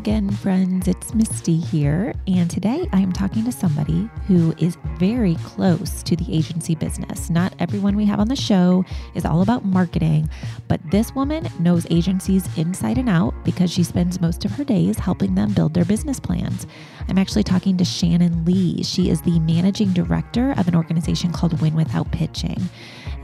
[0.00, 0.88] again, friends.
[0.88, 2.14] It's Misty here.
[2.26, 7.28] And today I am talking to somebody who is very close to the agency business.
[7.28, 8.82] Not everyone we have on the show
[9.14, 10.30] is all about marketing,
[10.68, 14.98] but this woman knows agencies inside and out because she spends most of her days
[14.98, 16.66] helping them build their business plans.
[17.06, 18.82] I'm actually talking to Shannon Lee.
[18.82, 22.70] She is the managing director of an organization called Win Without Pitching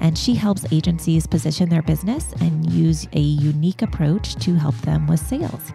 [0.00, 5.06] and she helps agencies position their business and use a unique approach to help them
[5.06, 5.72] with sales.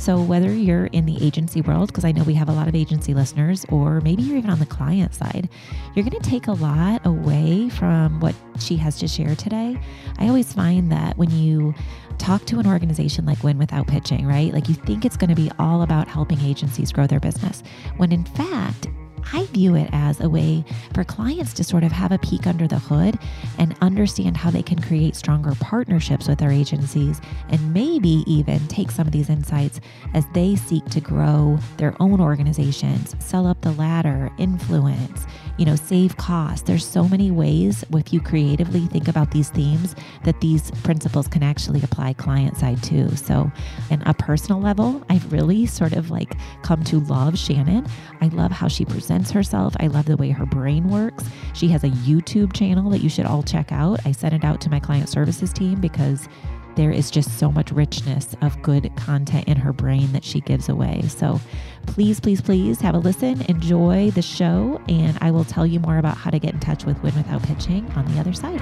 [0.00, 2.74] So, whether you're in the agency world, because I know we have a lot of
[2.74, 5.50] agency listeners, or maybe you're even on the client side,
[5.94, 9.78] you're going to take a lot away from what she has to share today.
[10.18, 11.74] I always find that when you
[12.16, 14.54] talk to an organization like Win Without Pitching, right?
[14.54, 17.62] Like you think it's going to be all about helping agencies grow their business,
[17.98, 18.88] when in fact,
[19.32, 22.66] I view it as a way for clients to sort of have a peek under
[22.66, 23.18] the hood
[23.58, 28.90] and understand how they can create stronger partnerships with their agencies and maybe even take
[28.90, 29.80] some of these insights
[30.14, 35.26] as they seek to grow their own organizations, sell up the ladder, influence,
[35.60, 36.66] you know, save costs.
[36.66, 39.94] There's so many ways if you creatively think about these themes
[40.24, 43.14] that these principles can actually apply client side too.
[43.14, 43.52] So,
[43.90, 47.86] in a personal level, I've really sort of like come to love Shannon.
[48.22, 49.76] I love how she presents herself.
[49.78, 51.24] I love the way her brain works.
[51.52, 54.00] She has a YouTube channel that you should all check out.
[54.06, 56.26] I sent it out to my client services team because
[56.76, 60.68] there is just so much richness of good content in her brain that she gives
[60.68, 61.02] away.
[61.08, 61.40] So
[61.86, 65.98] please, please, please have a listen, enjoy the show, and I will tell you more
[65.98, 68.60] about how to get in touch with Win Without Pitching on the other side.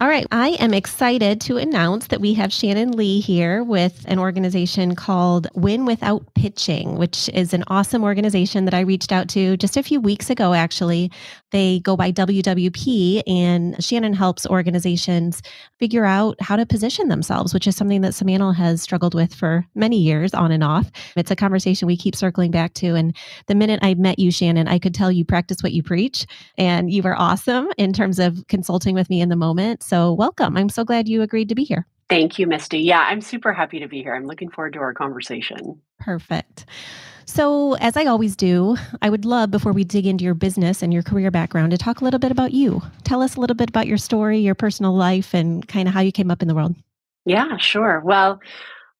[0.00, 0.28] All right.
[0.30, 5.48] I am excited to announce that we have Shannon Lee here with an organization called
[5.54, 9.82] Win Without Pitching, which is an awesome organization that I reached out to just a
[9.82, 11.10] few weeks ago, actually.
[11.50, 15.42] They go by WWP, and Shannon helps organizations
[15.80, 19.66] figure out how to position themselves, which is something that Simantel has struggled with for
[19.74, 20.92] many years on and off.
[21.16, 22.94] It's a conversation we keep circling back to.
[22.94, 23.16] And
[23.48, 26.24] the minute I met you, Shannon, I could tell you practice what you preach,
[26.56, 29.82] and you were awesome in terms of consulting with me in the moment.
[29.88, 30.58] So, welcome.
[30.58, 31.86] I'm so glad you agreed to be here.
[32.10, 32.78] Thank you, Misty.
[32.80, 34.14] Yeah, I'm super happy to be here.
[34.14, 35.80] I'm looking forward to our conversation.
[35.98, 36.66] Perfect.
[37.24, 40.92] So, as I always do, I would love before we dig into your business and
[40.92, 42.82] your career background to talk a little bit about you.
[43.04, 46.00] Tell us a little bit about your story, your personal life, and kind of how
[46.02, 46.76] you came up in the world.
[47.24, 48.02] Yeah, sure.
[48.04, 48.40] Well,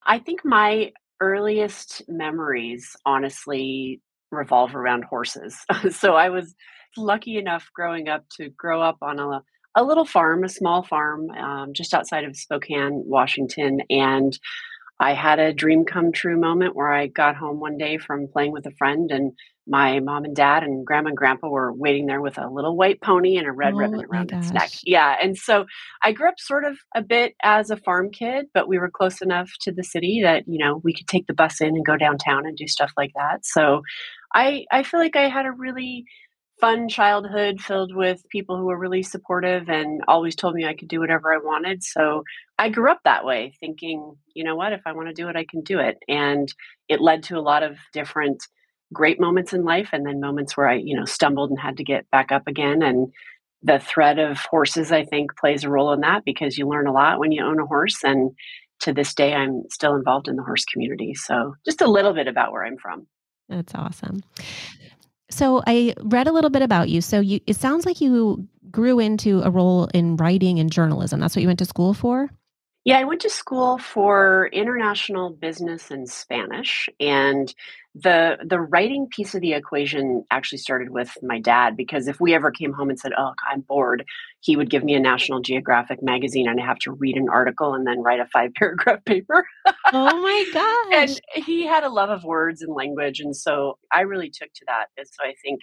[0.06, 4.00] I think my earliest memories honestly
[4.30, 5.54] revolve around horses.
[5.90, 6.54] so, I was
[6.96, 9.42] lucky enough growing up to grow up on a
[9.78, 13.78] a little farm, a small farm um, just outside of Spokane, Washington.
[13.88, 14.36] And
[15.00, 18.50] I had a dream come true moment where I got home one day from playing
[18.50, 19.32] with a friend, and
[19.68, 23.00] my mom and dad and grandma and grandpa were waiting there with a little white
[23.00, 24.70] pony and a red oh, ribbon around its neck.
[24.82, 25.14] Yeah.
[25.22, 25.66] And so
[26.02, 29.20] I grew up sort of a bit as a farm kid, but we were close
[29.20, 31.98] enough to the city that, you know, we could take the bus in and go
[31.98, 33.44] downtown and do stuff like that.
[33.44, 33.82] So
[34.34, 36.06] I, I feel like I had a really
[36.60, 40.88] fun childhood filled with people who were really supportive and always told me I could
[40.88, 41.82] do whatever I wanted.
[41.82, 42.24] So
[42.58, 45.36] I grew up that way, thinking, you know what, if I want to do it,
[45.36, 45.98] I can do it.
[46.08, 46.52] And
[46.88, 48.42] it led to a lot of different
[48.92, 51.84] great moments in life and then moments where I, you know, stumbled and had to
[51.84, 52.82] get back up again.
[52.82, 53.12] And
[53.62, 56.92] the thread of horses, I think, plays a role in that because you learn a
[56.92, 58.02] lot when you own a horse.
[58.02, 58.32] And
[58.80, 61.14] to this day, I'm still involved in the horse community.
[61.14, 63.06] So just a little bit about where I'm from.
[63.48, 64.22] That's awesome.
[65.30, 67.00] So I read a little bit about you.
[67.00, 71.20] So you it sounds like you grew into a role in writing and journalism.
[71.20, 72.30] That's what you went to school for?
[72.84, 77.52] Yeah, I went to school for international business and Spanish and
[78.02, 82.34] the the writing piece of the equation actually started with my dad because if we
[82.34, 84.04] ever came home and said, "Oh, I'm bored,"
[84.40, 87.74] he would give me a National Geographic magazine and I have to read an article
[87.74, 89.44] and then write a five paragraph paper.
[89.92, 90.44] oh my
[90.92, 91.16] gosh.
[91.34, 94.64] And he had a love of words and language and so I really took to
[94.68, 94.86] that.
[94.96, 95.60] And so I think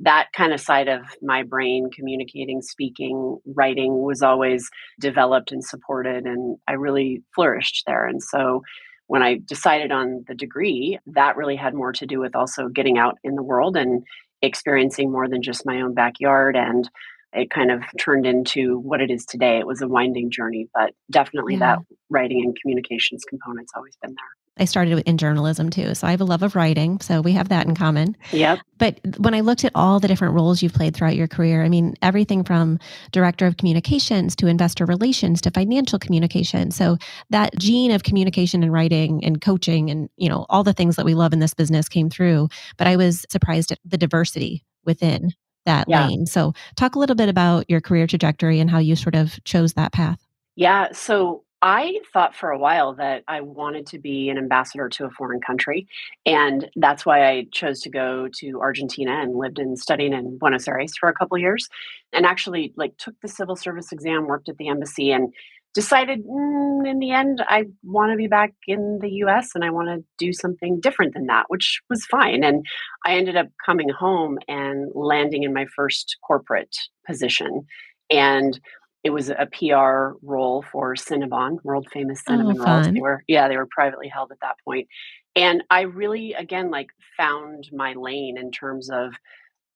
[0.00, 4.68] that kind of side of my brain communicating speaking writing was always
[5.00, 8.62] developed and supported and i really flourished there and so
[9.08, 12.96] when i decided on the degree that really had more to do with also getting
[12.96, 14.04] out in the world and
[14.40, 16.88] experiencing more than just my own backyard and
[17.34, 20.92] it kind of turned into what it is today it was a winding journey but
[21.10, 21.76] definitely yeah.
[21.76, 21.78] that
[22.08, 25.94] writing and communications component's always been there I started in journalism too.
[25.94, 27.00] So I have a love of writing.
[27.00, 28.16] So we have that in common.
[28.32, 28.60] Yep.
[28.78, 31.68] But when I looked at all the different roles you've played throughout your career, I
[31.68, 32.78] mean, everything from
[33.12, 36.70] director of communications to investor relations to financial communication.
[36.70, 36.98] So
[37.30, 41.04] that gene of communication and writing and coaching and, you know, all the things that
[41.04, 42.48] we love in this business came through.
[42.76, 45.32] But I was surprised at the diversity within
[45.66, 46.06] that Yeah.
[46.06, 46.24] lane.
[46.26, 49.74] So, talk a little bit about your career trajectory and how you sort of chose
[49.74, 50.18] that path.
[50.56, 55.06] Yeah, so I thought for a while that I wanted to be an ambassador to
[55.06, 55.88] a foreign country,
[56.24, 60.68] and that's why I chose to go to Argentina and lived and studied in Buenos
[60.68, 61.68] Aires for a couple years,
[62.12, 65.32] and actually like took the civil service exam, worked at the embassy, and
[65.74, 69.70] decided mm, in the end I want to be back in the US and I
[69.70, 72.42] want to do something different than that, which was fine.
[72.42, 72.64] And
[73.04, 76.74] I ended up coming home and landing in my first corporate
[77.06, 77.66] position.
[78.10, 78.58] And
[79.04, 82.84] it was a PR role for Cinnabon, world famous Oh, cinnamon rolls.
[82.94, 84.88] They were, yeah, they were privately held at that point.
[85.36, 89.12] And I really, again, like found my lane in terms of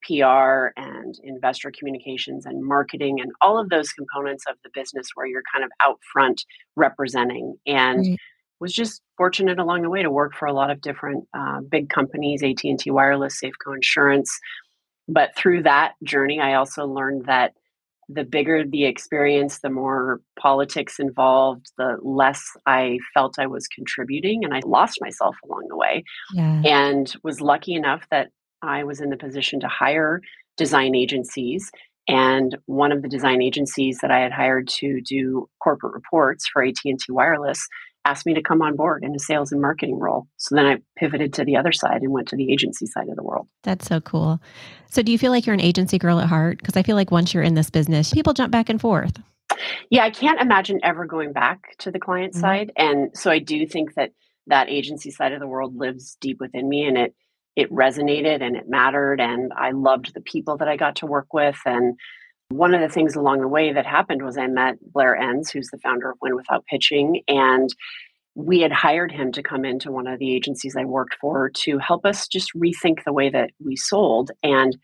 [0.05, 5.27] PR and investor communications and marketing and all of those components of the business where
[5.27, 6.45] you're kind of out front
[6.77, 7.57] representing.
[7.67, 8.19] And Right.
[8.61, 11.89] was just fortunate along the way to work for a lot of different uh, big
[11.91, 14.39] companies, AT&T Wireless, Safeco Insurance.
[15.09, 17.55] But through that journey, I also learned that
[18.09, 24.45] the bigger the experience, the more politics involved, the less I felt I was contributing,
[24.45, 26.05] and I lost myself along the way.
[26.35, 26.63] Yeah.
[26.65, 28.29] And was lucky enough that
[28.63, 30.21] I was in the position to hire
[30.57, 31.71] design agencies.
[32.09, 36.63] And one of the design agencies that I had hired to do corporate reports for
[36.63, 37.67] AT&T Wireless
[38.05, 40.27] asked me to come on board in a sales and marketing role.
[40.37, 43.17] So then I pivoted to the other side and went to the agency side of
[43.17, 43.49] the world.
[43.63, 44.41] That's so cool.
[44.91, 46.59] So, do you feel like you're an agency girl at heart?
[46.59, 49.15] Because I feel like once you're in this business, people jump back and forth.
[49.91, 52.41] Yeah, I can't imagine ever going back to the client Mhm.
[52.41, 52.73] side.
[52.77, 54.11] And so I do think that
[54.49, 57.15] that agency side of the world lives deep within me and it
[57.55, 61.35] it resonated and it mattered and I loved the people that I got to work
[61.35, 61.99] with and
[62.57, 65.69] one of the things along the way that happened was I met Blair Enns, who's
[65.71, 67.69] the founder of Win Without Pitching, and
[68.35, 71.79] we had hired him to come into one of the agencies I worked for to
[71.79, 74.31] help us just rethink the way that we sold.
[74.43, 74.77] And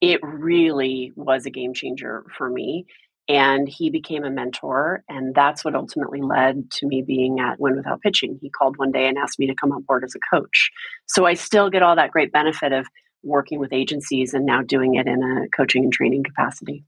[0.00, 2.86] it really was a game changer for me.
[3.28, 5.04] And he became a mentor.
[5.08, 8.38] And that's what ultimately led to me being at Win Without Pitching.
[8.40, 10.70] He called one day and asked me to come on board as a coach.
[11.06, 12.86] So I still get all that great benefit of
[13.22, 16.84] working with agencies and now doing it in a coaching and training capacity.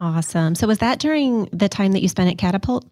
[0.00, 0.54] Awesome.
[0.54, 2.88] So, was that during the time that you spent at Catapult?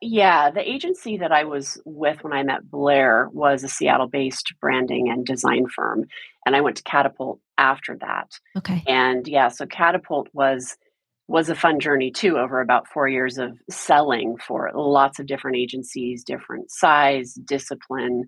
[0.00, 4.52] Yeah, the agency that I was with when I met Blair was a Seattle based
[4.60, 6.04] branding and design firm.
[6.44, 8.30] And I went to Catapult after that.
[8.56, 8.82] Okay.
[8.86, 10.76] And yeah, so Catapult was
[11.26, 15.56] was a fun journey too over about 4 years of selling for lots of different
[15.56, 18.24] agencies, different size, discipline,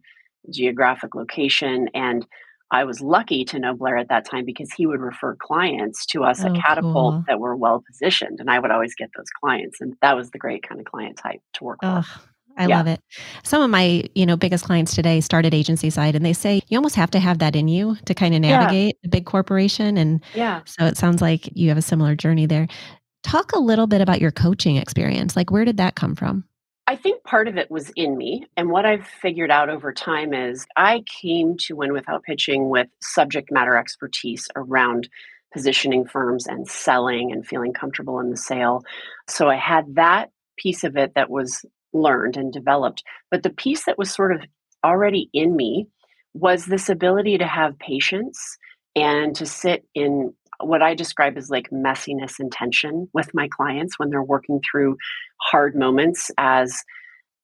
[0.50, 2.26] geographic location and
[2.71, 6.25] I was lucky to know Blair at that time because he would refer clients to
[6.25, 7.25] us at Oh, Catapult cool.
[7.29, 10.39] that were well positioned and I would always get those clients and that was the
[10.39, 12.07] great kind of client type to work Oh, for.
[12.59, 12.79] I Yeah.
[12.79, 13.01] love it.
[13.45, 16.79] Some of my, you know, biggest clients today started agency side and they say you
[16.79, 18.59] almost have to have that in you to kind of Yeah.
[18.59, 19.97] navigate a big corporation.
[19.99, 20.62] And Yeah.
[20.65, 22.67] so it sounds like you have a similar journey there.
[23.25, 25.37] Talk a little bit about your coaching experience.
[25.37, 26.46] Like, where did that come from?
[26.88, 28.47] I think part of it was in me.
[28.56, 32.87] And what I've figured out over time is I came to Win Without Pitching with
[33.00, 35.09] subject matter expertise around
[35.53, 38.83] positioning firms and selling and feeling comfortable in the sale.
[39.29, 43.02] So I had that piece of it that was learned and developed.
[43.31, 44.43] But the piece that was sort of
[44.85, 45.88] already in me
[46.35, 48.59] was this ability to have patience
[48.95, 53.99] and to sit in what I describe as like messiness and tension with my clients
[53.99, 54.97] when they're working through
[55.41, 56.83] hard moments as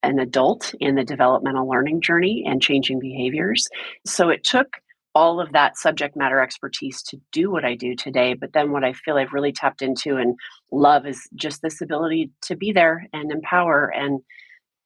[0.03, 3.69] an adult in the developmental learning journey and changing behaviors.
[4.05, 4.67] So it took
[5.15, 8.35] all of that subject matter expertise to do what I do today.
[8.35, 10.35] But then what I feel I've really tapped into and
[10.71, 14.21] love is just this ability to be there and empower and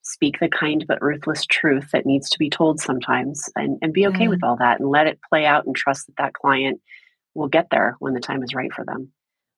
[0.03, 4.07] speak the kind but ruthless truth that needs to be told sometimes and, and be
[4.07, 4.31] okay Yeah.
[4.31, 6.81] with all that and let it play out and trust that that client
[7.37, 9.13] will get there when the time is right for them.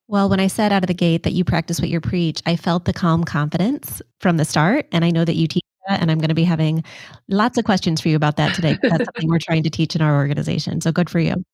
[0.09, 2.57] Well, when I said out of the gate that you practice what you preach, I
[2.57, 4.87] felt the calm confidence from the start.
[4.91, 6.01] And I know that you teach that.
[6.01, 6.83] And I'm going to be having
[7.29, 8.79] lots of questions for you about that today.
[8.83, 10.81] That's something we're trying to teach in our organization.
[10.81, 11.45] So good for you.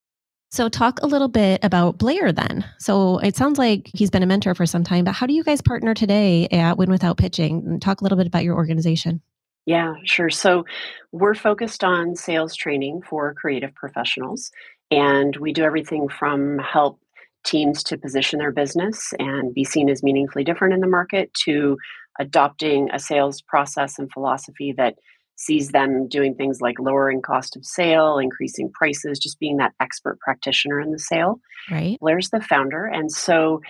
[0.51, 2.65] So, talk a little bit about Blair then.
[2.79, 5.43] So, it sounds like he's been a mentor for some time, but how do you
[5.43, 7.65] guys partner today at Win Without Pitching?
[7.67, 9.21] And talk a little bit about your organization.
[9.67, 10.31] Yeah, sure.
[10.31, 10.65] So
[11.11, 14.51] we're focused on sales training for creative professionals,
[14.91, 16.99] and we do everything from help
[17.45, 21.77] teams to position their business and be seen as meaningfully different in the market to
[22.19, 24.95] adopting a sales process and philosophy that
[25.37, 30.19] sees them doing things like lowering cost of sale, increasing prices, just being that expert
[30.21, 31.41] practitioner in the sale.
[31.71, 31.99] Right?
[32.01, 32.87] Blair's the founder.
[32.87, 33.61] And so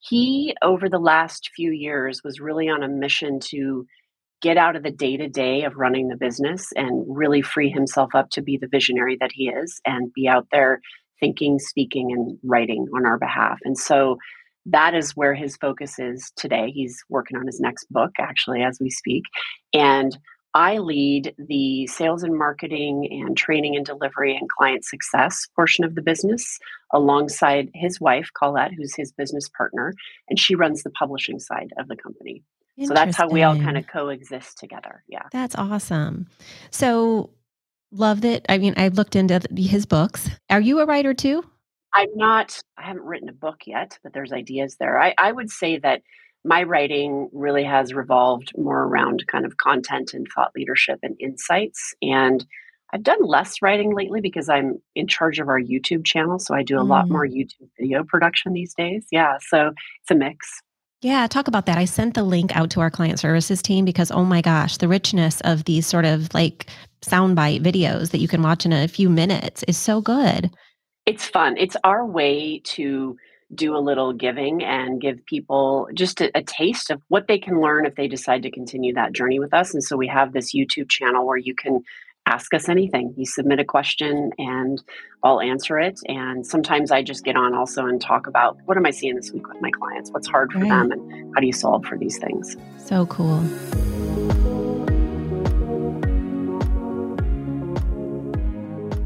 [0.00, 3.86] he, over the last few years, was really on a mission to
[4.44, 8.14] get out of the day to day of running the business and really free himself
[8.14, 10.82] up to be the visionary that he is and be out there
[11.18, 13.58] thinking, speaking, and writing on our behalf.
[13.64, 14.18] And so
[14.66, 16.70] that is where his focus is today.
[16.70, 19.22] He's working on his next book, actually, as we speak.
[19.72, 20.14] And
[20.52, 25.94] I lead the sales and marketing and training and delivery and client success portion of
[25.94, 26.58] the business
[26.92, 29.94] alongside his wife, Colette, who's his business partner,
[30.28, 32.42] and she runs the publishing side of the company.
[32.82, 35.04] So that's how we all kind of coexist together.
[35.08, 35.22] Yeah.
[35.30, 36.26] That's awesome.
[36.70, 37.30] So
[37.92, 38.44] loved it.
[38.48, 40.28] I mean, I looked into his books.
[40.50, 41.44] Are you a writer too?
[41.92, 45.00] I'm not, I haven't written a book yet, but there's ideas there.
[45.00, 46.02] I, I would say that
[46.44, 51.94] my writing really has revolved more around kind of content and thought leadership and insights.
[52.02, 52.44] And
[52.92, 56.38] I've done less writing lately because I'm in charge of our YouTube channel.
[56.38, 56.88] So I do a mm.
[56.88, 59.06] lot more YouTube video production these days.
[59.10, 59.38] Yeah.
[59.48, 60.60] So it's a mix.
[61.04, 61.76] Yeah, talk about that.
[61.76, 64.88] I sent the link out to our client services team because, oh my gosh, the
[64.88, 66.68] richness of these sort of like
[67.02, 70.50] soundbite videos that you can watch in a few minutes is so good.
[71.04, 71.58] It's fun.
[71.58, 73.18] It's our way to
[73.54, 77.60] do a little giving and give people just a, a, taste of what they can
[77.60, 79.74] learn if they decide to continue that journey with us.
[79.74, 81.82] And so we have this YouTube channel where you can
[82.26, 83.14] ask us anything.
[83.16, 84.82] You submit a question and
[85.22, 86.00] I'll answer it.
[86.06, 89.30] And sometimes I just get on also and talk about what am I seeing this
[89.32, 90.10] week with my clients?
[90.10, 90.68] What's hard for right.
[90.68, 92.56] them and how do you solve for these things?
[92.78, 93.42] So cool.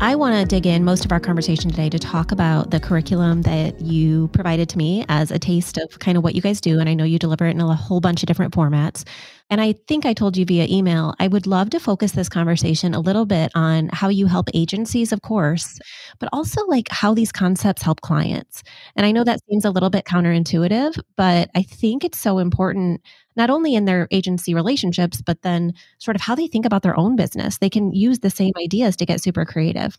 [0.01, 3.43] I want to dig in most of our conversation today to talk about the curriculum
[3.43, 6.79] that you provided to me as a taste of kind of what you guys do.
[6.79, 9.05] And I know you deliver it in a whole bunch of different formats.
[9.51, 12.95] And I think I told you via email, I would love to focus this conversation
[12.95, 15.81] a little bit on how you help agencies, of course,
[16.21, 18.63] but also like how these concepts help clients.
[18.95, 23.01] And I know that seems a little bit counterintuitive, but I think it's so important,
[23.39, 26.99] not only in their agency relationships, but then sort of how they think about their
[26.99, 27.59] own business.
[27.59, 29.97] They can use the same ideas to get super creative.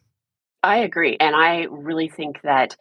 [0.61, 1.17] I agree.
[1.19, 2.75] And I really think that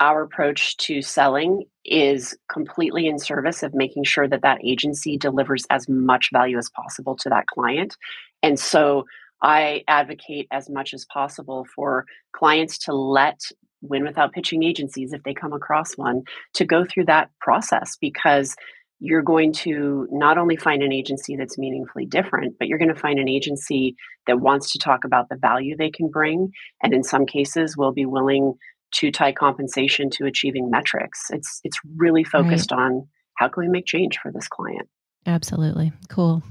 [0.00, 5.64] our approach to selling is completely in service of making sure that that agency delivers
[5.70, 7.96] as much value as possible to that client.
[8.42, 9.04] And so
[9.42, 13.40] I advocate as much as possible for clients to let
[13.82, 16.22] win without pitching agencies, if they come across one,
[16.54, 18.56] to go through that process because
[19.00, 23.00] you're going to not only find an agency that's meaningfully different, but you're going to
[23.00, 26.50] find an agency that wants to talk about the value they can bring.
[26.82, 28.54] And in some cases, will be willing
[28.92, 31.26] to tie compensation to achieving metrics.
[31.30, 32.80] It's it's really focused right.
[32.80, 34.88] on how can we make change for this client.
[35.26, 35.92] Absolutely.
[36.08, 36.42] Cool.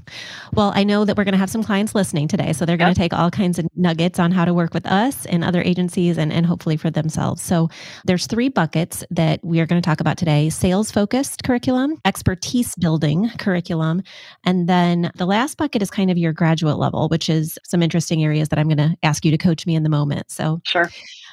[0.52, 2.52] Well, I know that we're going to have some clients listening today.
[2.52, 5.26] So they're going to take all kinds of nuggets on how to work with us
[5.26, 7.42] and other agencies and, and hopefully for themselves.
[7.42, 7.68] So
[8.04, 12.76] there's three buckets that we are going to talk about today sales focused curriculum, expertise
[12.76, 14.02] building curriculum.
[14.44, 18.22] And then the last bucket is kind of your graduate level, which is some interesting
[18.22, 20.30] areas that I'm going to ask you to coach me in the moment.
[20.30, 20.88] So, sure.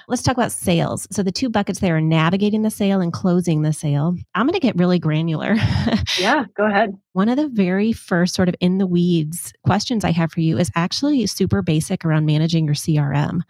[0.09, 1.05] Let's talk about sales.
[1.11, 4.15] So the two buckets there are navigating the sale and closing the sale.
[4.35, 5.55] I'm going to get really granular.
[6.19, 6.97] yeah, go ahead.
[7.11, 10.57] One of the very first sort of in the weeds questions I have for you
[10.57, 13.41] is actually super basic around managing your CRM.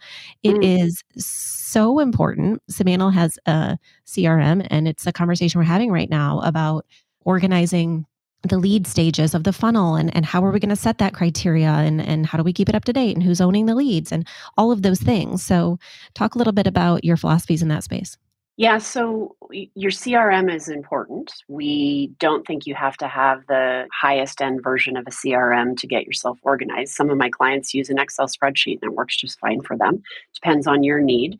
[0.42, 0.82] It mm.
[0.82, 2.60] is so important.
[2.68, 6.84] Simantel has a CRM and it's a conversation we're having right now about
[7.24, 8.04] organizing
[8.42, 11.14] the lead stages of the funnel and, and how are we going to set that
[11.14, 13.74] criteria and, and how do we keep it up to date and who's owning the
[13.74, 14.26] leads and
[14.56, 15.42] all of those things.
[15.42, 15.78] So,
[16.14, 18.16] talk a little bit about your philosophies in that space.
[18.58, 21.32] Yeah, so your CRM is important.
[21.46, 25.86] We don't think you have to have the highest end version of a CRM to
[25.86, 26.92] get yourself organized.
[26.92, 30.02] Some of my clients use an Excel spreadsheet and it works just fine for them.
[30.34, 31.38] Depends on your need.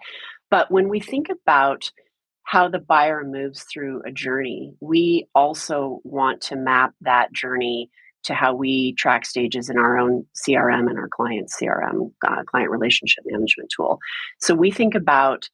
[0.49, 1.91] But when we think about
[2.49, 4.73] how the buyer moves through a journey.
[4.81, 7.91] We also want to map that journey
[8.25, 12.71] to how we track stages in our own CRM and our client CRM, uh, client
[12.71, 13.99] relationship management tool.
[14.41, 15.51] So we think about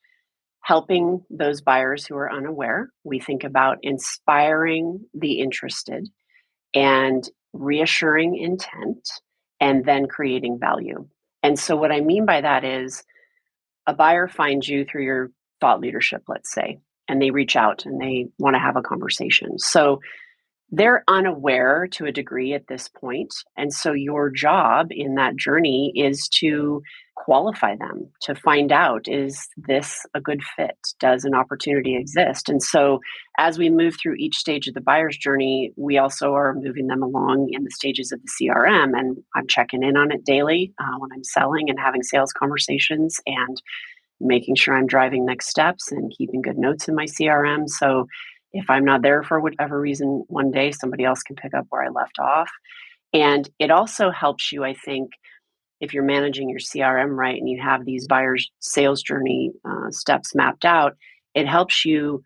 [0.60, 2.90] helping those buyers who are unaware.
[3.02, 6.08] We think about inspiring the interested
[6.74, 9.08] and reassuring intent
[9.58, 11.08] and then creating value.
[11.42, 13.02] And so, what I mean by that is
[13.84, 15.32] a buyer finds you through your
[15.64, 16.78] thought leadership, let's say,
[17.08, 19.58] and they reach out and they want to have a conversation.
[19.58, 20.00] So
[20.70, 23.32] they're unaware to a degree at this point.
[23.56, 26.82] And so your job in that journey is to
[27.16, 30.76] qualify them, to find out is this a good fit?
[31.00, 32.50] Does an opportunity exist?
[32.50, 33.00] And so
[33.38, 37.02] as we move through each stage of the buyer's journey, we also are moving them
[37.02, 38.98] along in the stages of the CRM.
[38.98, 43.18] And I'm checking in on it daily uh, when I'm selling and having sales conversations.
[43.26, 43.62] And
[44.24, 47.68] making sure I'm driving next steps and keeping good notes in my CRM.
[47.68, 48.06] So
[48.52, 51.84] if I'm not there for whatever reason one day, somebody else can pick up where
[51.84, 52.50] I left off.
[53.12, 55.10] And it also helps you, I think,
[55.80, 60.34] if you're managing your CRM right and you have these buyers' sales journey uh, steps
[60.34, 60.96] mapped out,
[61.34, 62.22] it helps you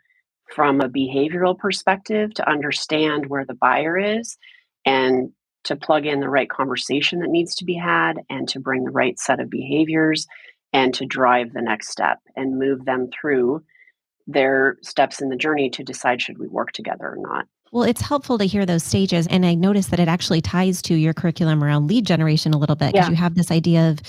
[0.55, 4.37] from a behavioral perspective to understand where the buyer is
[4.85, 5.31] and
[5.64, 8.90] to plug in the right conversation that needs to be had and to bring the
[8.90, 10.26] right set of behaviors
[10.73, 13.63] and to drive the next step and move them through
[14.27, 17.47] their steps in the journey to decide should we work together or not.
[17.73, 19.27] Well, it's helpful to hear those stages.
[19.27, 22.77] And I noticed that it actually ties to your curriculum around lead generation a little
[22.77, 23.11] bit because yeah.
[23.11, 24.01] you have this idea of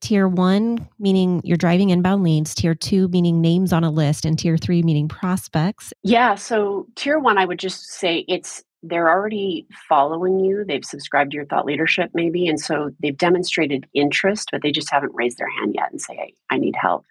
[0.00, 4.38] tier one, meaning you're driving inbound leads, tier two, meaning names on a list, and
[4.38, 5.92] tier three, meaning prospects.
[6.02, 6.34] Yeah.
[6.34, 10.64] So, tier one, I would just say it's they're already following you.
[10.64, 12.48] They've subscribed to your thought leadership, maybe.
[12.48, 16.34] And so they've demonstrated interest, but they just haven't raised their hand yet and say,
[16.50, 17.04] I, I need help.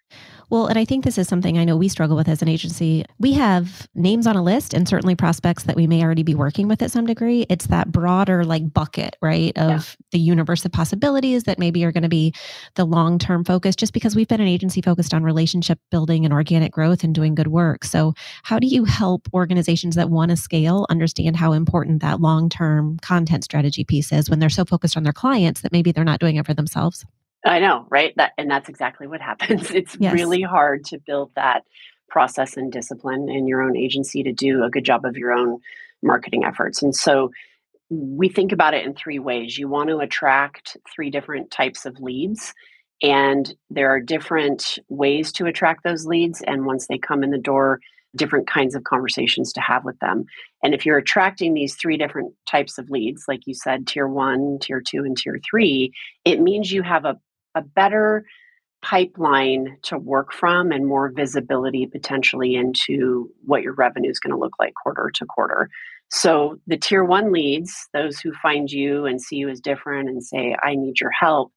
[0.50, 3.06] Well, and I think this is something I know we struggle with as an agency.
[3.20, 6.68] We have names on a list and certainly prospects that we may already be working
[6.68, 7.46] with at some degree.
[7.50, 9.82] It's that broader like bucket, right, of yeah.
[10.12, 12.34] the universe of possibilities that maybe are going to be
[12.76, 16.34] the long term focus, just because we've been an agency focused on relationship building and
[16.34, 17.84] organic growth and doing good work.
[17.84, 22.50] So, how do you help organizations that want to scale understand how important that long
[22.50, 26.04] term content strategy piece is when they're so focused on their clients that maybe they're
[26.04, 27.06] not doing it for themselves?
[27.46, 28.14] I know, right?
[28.18, 29.72] That and that's exactly what happens.
[29.76, 30.14] It's yes.
[30.14, 31.64] really hard to build that
[32.10, 35.60] process and discipline in your own agency to do a good job of your own
[36.02, 36.82] marketing efforts.
[36.82, 37.32] And so
[37.90, 39.58] we think about it in three ways.
[39.58, 42.54] You want to attract three different types of leads
[43.02, 47.38] and there are different ways to attract those leads and once they come in the
[47.38, 47.80] door
[48.16, 50.26] different kinds of conversations to have with them.
[50.64, 54.58] And if you're attracting these three different types of leads, like you said, tier one,
[54.62, 55.92] tier two, and tier three,
[56.24, 57.20] it means you have a
[57.56, 58.26] a better
[58.82, 64.40] pipeline to work from and more visibility potentially into what your revenue is going to
[64.40, 65.70] look like quarter to quarter.
[66.12, 70.24] So the tier one leads, those who find you and see you as different and
[70.24, 71.52] say, I need your help,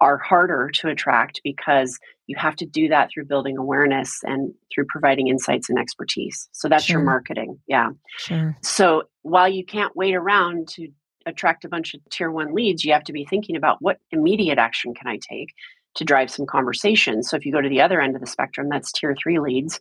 [0.00, 4.84] are harder to attract because you have to do that through building awareness and through
[4.88, 6.48] providing insights and expertise.
[6.52, 6.98] So that's sure.
[6.98, 7.58] your marketing.
[7.66, 7.90] Yeah.
[8.18, 8.56] Sure.
[8.62, 10.88] So while you can't wait around to
[11.28, 14.58] attract a bunch of tier one leads, you have to be thinking about what immediate
[14.58, 15.48] action can I take
[15.96, 17.22] to drive some conversation.
[17.22, 19.80] So if you go to the other end of the spectrum, that's tier three leads.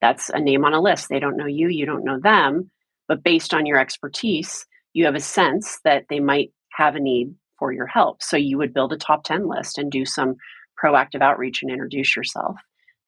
[0.00, 1.08] That's a name on a list.
[1.08, 2.70] They don't know you, you don't know them.
[3.08, 7.34] But based on your expertise, you have a sense that they might have a need
[7.58, 8.22] for your help.
[8.22, 10.36] So you would build a top 10 list and do some
[10.82, 12.56] proactive outreach and introduce yourself.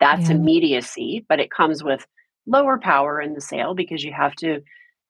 [0.00, 0.36] That's yeah.
[0.36, 2.06] immediacy, but it comes with
[2.46, 4.60] lower power in the sale because you have to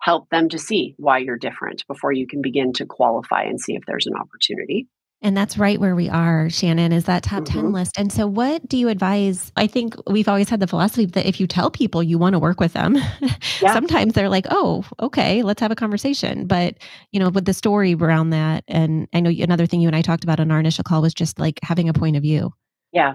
[0.00, 3.74] help them to see why you're different before you can begin to qualify and see
[3.74, 4.88] if there's an opportunity.
[5.22, 7.60] And that's right where we are, Shannon, is that top mm-hmm.
[7.60, 7.98] 10 list.
[7.98, 9.52] And so, what do you advise?
[9.54, 12.38] I think we've always had the philosophy that if you tell people you want to
[12.38, 12.96] work with them,
[13.60, 13.74] yeah.
[13.74, 16.46] sometimes they're like, oh, okay, let's have a conversation.
[16.46, 16.78] But,
[17.12, 20.00] you know, with the story around that, and I know another thing you and I
[20.00, 22.54] talked about on our initial call was just like having a point of view.
[22.90, 23.14] Yeah.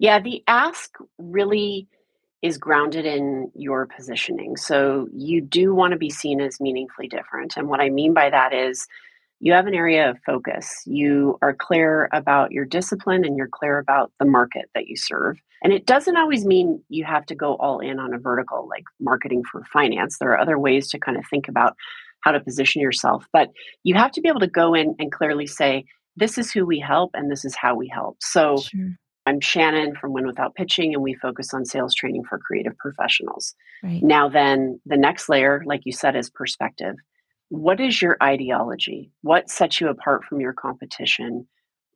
[0.00, 0.20] Yeah.
[0.20, 1.86] The ask really
[2.44, 4.54] is grounded in your positioning.
[4.58, 7.56] So you do want to be seen as meaningfully different.
[7.56, 8.86] And what I mean by that is
[9.40, 10.82] you have an area of focus.
[10.84, 15.38] You are clear about your discipline and you're clear about the market that you serve.
[15.62, 18.84] And it doesn't always mean you have to go all in on a vertical like
[19.00, 20.18] marketing for finance.
[20.18, 21.74] There are other ways to kind of think about
[22.20, 23.48] how to position yourself, but
[23.84, 26.78] you have to be able to go in and clearly say, this is who we
[26.78, 28.18] help and this is how we help.
[28.20, 28.98] So sure.
[29.26, 33.54] I'm Shannon from Win Without Pitching, and we focus on sales training for creative professionals.
[33.82, 34.02] Right.
[34.02, 36.96] Now, then, the next layer, like you said, is perspective.
[37.48, 39.10] What is your ideology?
[39.22, 41.46] What sets you apart from your competition?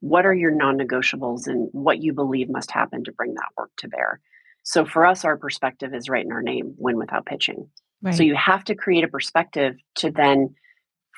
[0.01, 3.71] What are your non negotiables and what you believe must happen to bring that work
[3.79, 4.21] to bear?
[4.63, 7.69] So, for us, our perspective is right in our name Win Without Pitching.
[8.01, 8.15] Right.
[8.15, 10.55] So, you have to create a perspective to then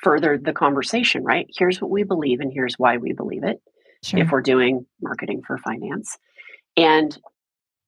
[0.03, 1.47] further the conversation, right?
[1.55, 3.61] Here's what we believe, and here's why we believe it
[4.03, 4.19] sure.
[4.19, 6.17] if we're doing marketing for finance.
[6.77, 7.17] And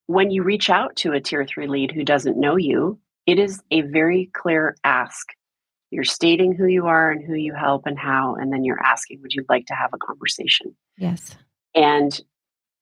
[0.07, 3.61] when you reach out to a tier three lead who doesn't know you, it is
[3.71, 5.27] a very clear ask.
[5.91, 9.21] You're stating who you are and who you help and how, and then you're asking,
[9.21, 10.75] would you like to have a conversation?
[10.97, 11.37] Yes.
[11.75, 12.19] And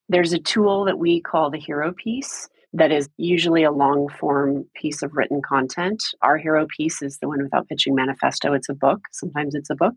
[0.09, 4.65] there's a tool that we call the hero piece that is usually a long form
[4.75, 6.01] piece of written content.
[6.21, 8.53] Our hero piece is the Win Without Pitching manifesto.
[8.53, 9.01] It's a book.
[9.11, 9.95] Sometimes it's a book.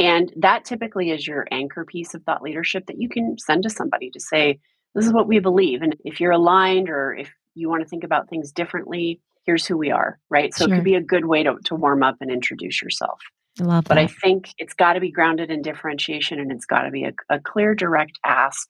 [0.00, 3.70] And that typically is your anchor piece of thought leadership that you can send to
[3.70, 4.58] somebody to say,
[4.94, 5.82] this is what we believe.
[5.82, 9.76] And if you're aligned or if you want to think about things differently, here's who
[9.76, 10.54] we are, right?
[10.54, 10.74] So sure.
[10.74, 13.20] it could be a good way to, to warm up and introduce yourself.
[13.60, 16.82] I love but I think it's got to be grounded in differentiation and it's got
[16.82, 18.66] to be a, a clear, direct ask.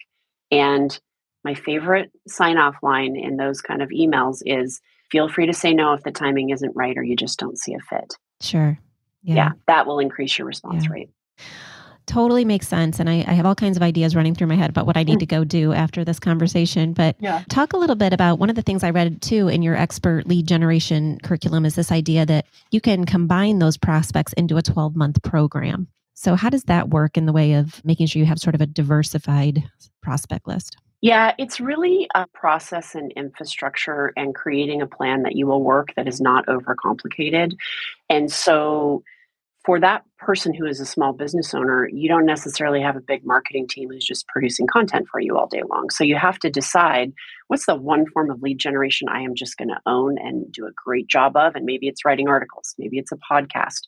[0.51, 0.99] And
[1.45, 4.81] my favorite sign off line in those kind of emails is
[5.13, 7.75] feel free to say no if the timing isn't right or you just don't see
[7.75, 8.17] a fit.
[8.41, 8.79] Sure.
[9.23, 10.93] Yeah, yeah that will increase your response yeah.
[10.93, 11.11] rate.
[12.07, 12.99] Totally makes sense.
[12.99, 15.05] And I, I, have all kinds of ideas running through my head about what I
[15.05, 15.21] need mm.
[15.21, 16.93] to go do after this conversation.
[16.93, 17.45] But yeah.
[17.49, 20.27] talk a little bit about one of the things I read too in your expert
[20.27, 24.97] lead generation curriculum is this idea that you can combine those prospects into a 12
[24.97, 25.87] month program.
[26.15, 28.61] So, how does that work in the way of making sure you have sort of
[28.61, 29.63] a diversified
[30.03, 30.77] prospect list?
[31.01, 35.95] Yeah, it's really a process and infrastructure and creating a plan that you will work
[35.97, 37.57] that is not overcomplicated.
[38.11, 39.03] And so,
[39.65, 43.25] for that person who is a small business owner, you don't necessarily have a big
[43.25, 45.91] marketing team who's just producing content for you all day long.
[45.91, 47.13] So you have to decide
[47.49, 50.67] what's the one form of lead generation I am just going to own and do
[50.67, 51.55] a great job of.
[51.55, 53.81] And maybe it's writing articles, maybe it's a podcast.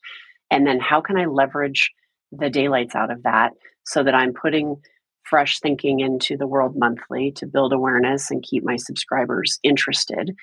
[0.51, 1.91] And then how can I leverage
[2.31, 3.53] the daylights out of that
[3.85, 4.75] so that I'm putting
[5.23, 10.35] fresh thinking into the world monthly to build awareness and keep my subscribers interested.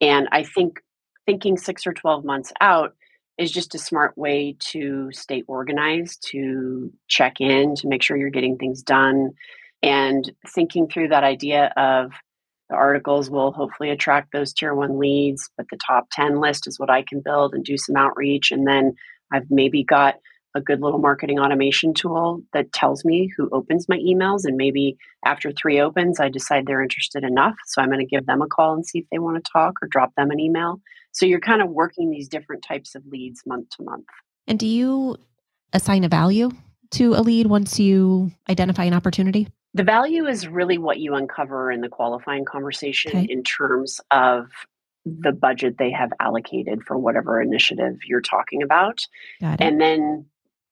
[0.00, 0.80] And I think
[1.26, 2.94] thinking six or 12 months out
[3.38, 8.30] is just a smart way to stay organized, to check in, to make sure you're
[8.30, 9.30] getting things done,
[9.82, 12.12] and thinking through that idea of
[12.68, 16.78] the articles will hopefully attract those tier one leads, but the top 10 list is
[16.78, 18.50] what I can build and do some outreach.
[18.50, 18.94] And then
[19.32, 20.16] I've maybe got
[20.54, 24.44] a good little marketing automation tool that tells me who opens my emails.
[24.44, 27.54] And maybe after three opens, I decide they're interested enough.
[27.66, 29.74] So I'm going to give them a call and see if they want to talk
[29.80, 30.80] or drop them an email.
[31.18, 34.06] So you're kind of working these different types of leads month to month.
[34.46, 35.16] And do you
[35.72, 36.52] assign a value
[36.92, 39.48] to a lead once you identify an opportunity?
[39.74, 43.26] The value is really what you uncover in the qualifying conversation okay.
[43.28, 44.46] in terms of
[45.04, 49.04] the budget they have allocated for whatever initiative you're talking about.
[49.40, 50.24] And then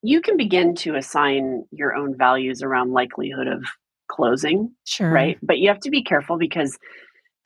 [0.03, 3.65] you can begin to assign your own values around likelihood of
[4.07, 4.71] closing.
[4.85, 5.11] Sure.
[5.11, 5.39] Right.
[5.43, 6.79] But you have to be careful because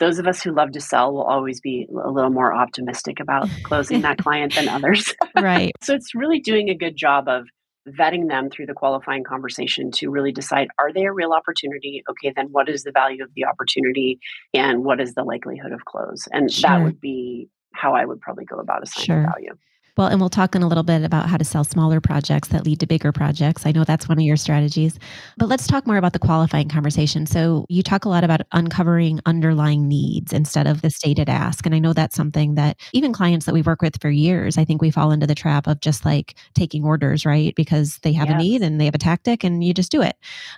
[0.00, 3.48] those of us who love to sell will always be a little more optimistic about
[3.62, 5.14] closing that client than others.
[5.36, 5.72] right.
[5.82, 7.46] so it's really doing a good job of
[7.88, 12.02] vetting them through the qualifying conversation to really decide are they a real opportunity?
[12.10, 14.18] Okay, then what is the value of the opportunity
[14.52, 16.26] and what is the likelihood of close?
[16.32, 16.70] And sure.
[16.70, 19.32] that would be how I would probably go about assigning sure.
[19.32, 19.54] value.
[20.00, 22.64] Well, and we'll talk in a little bit about how to sell smaller projects that
[22.64, 23.66] lead to bigger projects.
[23.66, 24.98] I know that's one of your strategies.
[25.36, 27.26] But let's talk more about the qualifying conversation.
[27.26, 31.66] So, you talk a lot about uncovering underlying needs instead of the stated ask.
[31.66, 34.64] And I know that's something that even clients that we work with for years, I
[34.64, 37.54] think we fall into the trap of just like taking orders, right?
[37.54, 38.36] Because they have yes.
[38.36, 40.16] a need and they have a tactic and you just do it.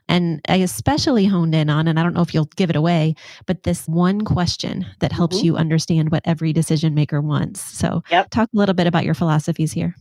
[0.09, 3.17] And I especially honed in on, and I don't know if you'll give it away,
[3.47, 5.47] but this one question that helps mm-hmm.
[5.47, 7.61] you understand what every decision maker wants.
[7.61, 8.31] So, yep.
[8.31, 9.95] talk a little bit about your philosophies here?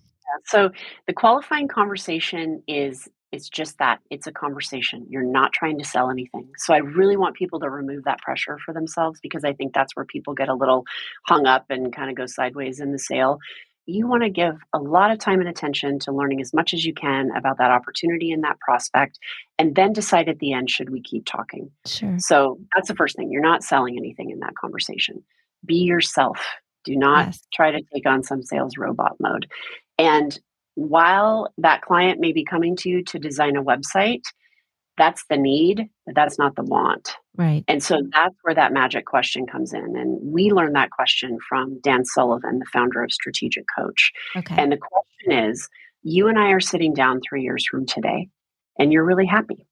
[0.45, 0.71] So
[1.07, 5.05] the qualifying conversation is it's just that it's a conversation.
[5.09, 6.49] You're not trying to sell anything.
[6.57, 9.95] So I really want people to remove that pressure for themselves because I think that's
[9.95, 10.83] where people get a little
[11.27, 13.39] hung up and kind of go sideways in the sale.
[13.85, 16.85] You want to give a lot of time and attention to learning as much as
[16.85, 19.17] you can about that opportunity and that prospect,
[19.57, 21.71] and then decide at the end should we keep talking.
[21.85, 22.15] Sure.
[22.19, 23.31] So that's the first thing.
[23.31, 25.23] You're not selling anything in that conversation.
[25.65, 26.37] Be yourself.
[26.83, 27.41] Do not yes.
[27.53, 29.47] try to take on some sales robot mode.
[29.97, 30.37] And
[30.75, 34.23] while that client may be coming to you to design a website,
[34.97, 37.15] that's the need, but that's not the want.
[37.35, 37.63] Right.
[37.67, 39.95] And so that's where that magic question comes in.
[39.95, 44.11] And we learned that question from Dan Sullivan, the founder of Strategic Coach.
[44.35, 44.55] Okay.
[44.57, 45.69] And the question is
[46.03, 48.29] you and I are sitting down three years from today,
[48.77, 49.67] and you're really happy.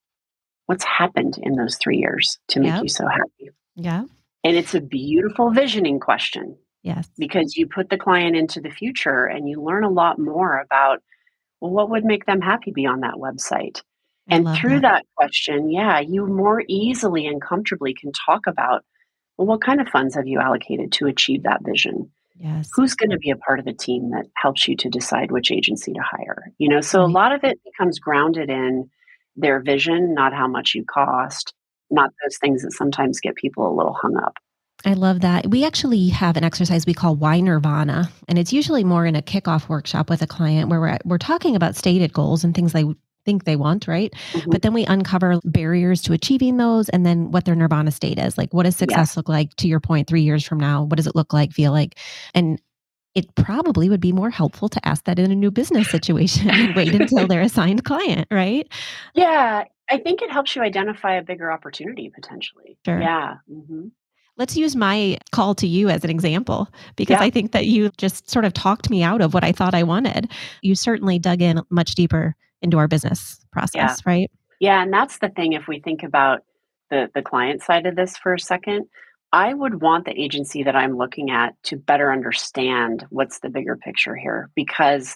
[0.67, 2.83] What's happened in those three years to make yep.
[2.83, 3.51] you so happy?
[3.75, 4.03] Yeah.
[4.43, 7.09] And it's a beautiful visioning question Yes.
[7.17, 11.01] Because you put the client into the future and you learn a lot more about,
[11.59, 13.81] well, what would make them happy beyond that website?
[14.29, 14.81] I and through that.
[14.81, 18.85] that question, yeah, you more easily and comfortably can talk about,
[19.37, 22.11] well, what kind of funds have you allocated to achieve that vision?
[22.35, 22.69] Yes.
[22.73, 25.51] Who's going to be a part of the team that helps you to decide which
[25.51, 26.51] agency to hire?
[26.57, 27.09] You know, so right.
[27.09, 28.89] a lot of it becomes grounded in
[29.35, 31.53] their vision, not how much you cost,
[31.89, 34.37] not those things that sometimes get people a little hung up.
[34.85, 35.47] I love that.
[35.47, 39.21] We actually have an exercise we call Why Nirvana, and it's usually more in a
[39.21, 42.85] kickoff workshop with a client where we're, we're talking about stated goals and things they
[43.25, 44.13] think they want, right?
[44.31, 44.49] Mm-hmm.
[44.49, 48.37] But then we uncover barriers to achieving those and then what their nirvana state is.
[48.37, 49.19] Like, what does success yeah.
[49.19, 50.83] look like to your point three years from now?
[50.83, 51.99] What does it look like, feel like?
[52.33, 52.61] And
[53.15, 56.75] it probably would be more helpful to ask that in a new business situation and
[56.75, 58.67] wait until they're assigned client, right?
[59.13, 62.77] Yeah, I think it helps you identify a bigger opportunity potentially.
[62.85, 63.01] Sure.
[63.01, 63.37] Yeah.
[63.51, 63.87] Mm-hmm.
[64.39, 67.23] Let's use my call to you as an example because yeah.
[67.23, 69.83] I think that you just sort of talked me out of what I thought I
[69.83, 70.31] wanted.
[70.61, 74.11] You certainly dug in much deeper into our business process, yeah.
[74.11, 74.31] right?
[74.61, 76.43] Yeah, and that's the thing if we think about
[76.89, 78.87] the the client side of this for a second,
[79.31, 83.75] I would want the agency that I'm looking at to better understand what's the bigger
[83.75, 85.15] picture here because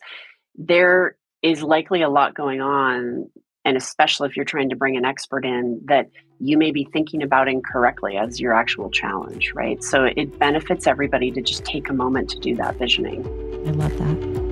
[0.55, 3.29] there is likely a lot going on
[3.65, 7.23] and especially if you're trying to bring an expert in that you may be thinking
[7.23, 9.81] about incorrectly as your actual challenge, right?
[9.83, 13.25] So it benefits everybody to just take a moment to do that visioning.
[13.65, 14.42] I love that.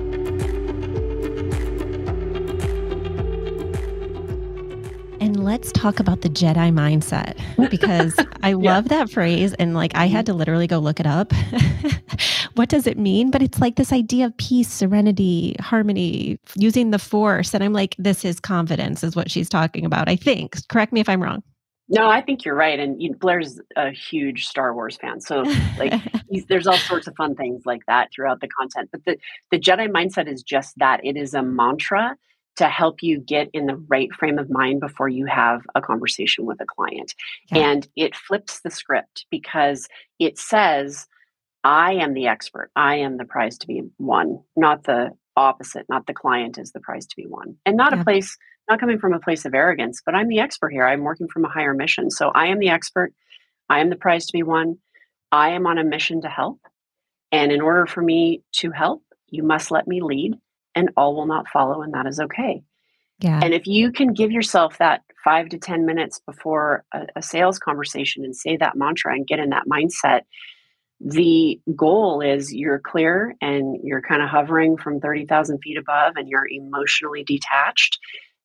[5.42, 7.36] And let's talk about the Jedi mindset
[7.68, 8.54] because I yeah.
[8.54, 9.54] love that phrase.
[9.54, 11.32] And like I had to literally go look it up.
[12.54, 13.32] what does it mean?
[13.32, 17.54] But it's like this idea of peace, serenity, harmony, using the force.
[17.54, 20.56] And I'm like, this is confidence, is what she's talking about, I think.
[20.68, 21.42] Correct me if I'm wrong.
[21.88, 22.78] No, I think you're right.
[22.78, 25.42] And you Blair's a huge Star Wars fan, so
[25.76, 26.00] like
[26.48, 28.90] there's all sorts of fun things like that throughout the content.
[28.92, 29.18] But the
[29.50, 31.04] the Jedi mindset is just that.
[31.04, 32.16] It is a mantra
[32.56, 36.44] to help you get in the right frame of mind before you have a conversation
[36.44, 37.14] with a client.
[37.50, 37.70] Yeah.
[37.70, 39.88] And it flips the script because
[40.18, 41.06] it says,
[41.64, 42.70] I am the expert.
[42.76, 46.80] I am the prize to be won, not the opposite, not the client is the
[46.80, 47.56] prize to be won.
[47.64, 48.00] And not yeah.
[48.00, 48.36] a place,
[48.68, 50.86] not coming from a place of arrogance, but I'm the expert here.
[50.86, 52.10] I'm working from a higher mission.
[52.10, 53.14] So I am the expert.
[53.68, 54.78] I am the prize to be won.
[55.30, 56.60] I am on a mission to help.
[57.30, 60.34] And in order for me to help, you must let me lead
[60.74, 62.62] and all will not follow, and that is okay.
[63.18, 63.40] Yeah.
[63.42, 67.58] And if you can give yourself that five to 10 minutes before a, a sales
[67.58, 70.22] conversation and say that mantra and get in that mindset,
[71.00, 76.28] the goal is you're clear and you're kind of hovering from 30,000 feet above and
[76.28, 77.98] you're emotionally detached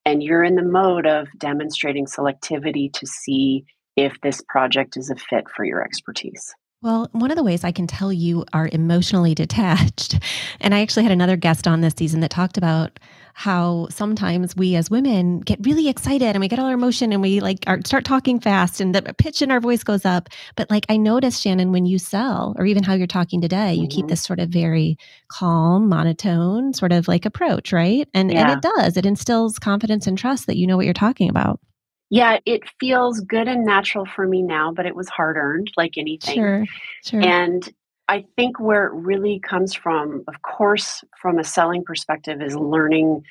[0.06, 5.16] and you're in the mode of demonstrating selectivity to see if this project is a
[5.16, 6.54] fit for your expertise.
[6.84, 10.20] Well, one of the ways I can tell you are emotionally detached,
[10.62, 13.00] and I actually had another guest on this season that talked about
[13.34, 17.22] how sometimes we as women get really excited and we get all our emotion and
[17.22, 20.30] we like are, start talking fast and the pitch in our voice goes up.
[20.56, 23.84] But like I noticed, Shannon, when you sell or even how you're talking today, you
[23.84, 23.96] mm-hmm.
[23.96, 28.08] keep this sort of very calm, monotone sort of like approach, right?
[28.14, 28.42] And yeah.
[28.42, 28.98] and it does.
[28.98, 31.60] It instills confidence and trust that you know what you're talking about.
[32.10, 35.98] Yeah, it feels good and natural for me now, but it was hard earned like
[35.98, 36.36] anything.
[36.36, 36.66] Sure.
[37.04, 37.22] Sure.
[37.22, 37.70] And
[38.08, 43.24] I think where it really comes from, of course, from a selling perspective, is learning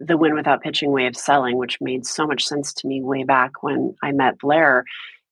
[0.00, 3.24] the win without pitching way of selling, which made so much sense to me way
[3.24, 4.84] back when I met Blair.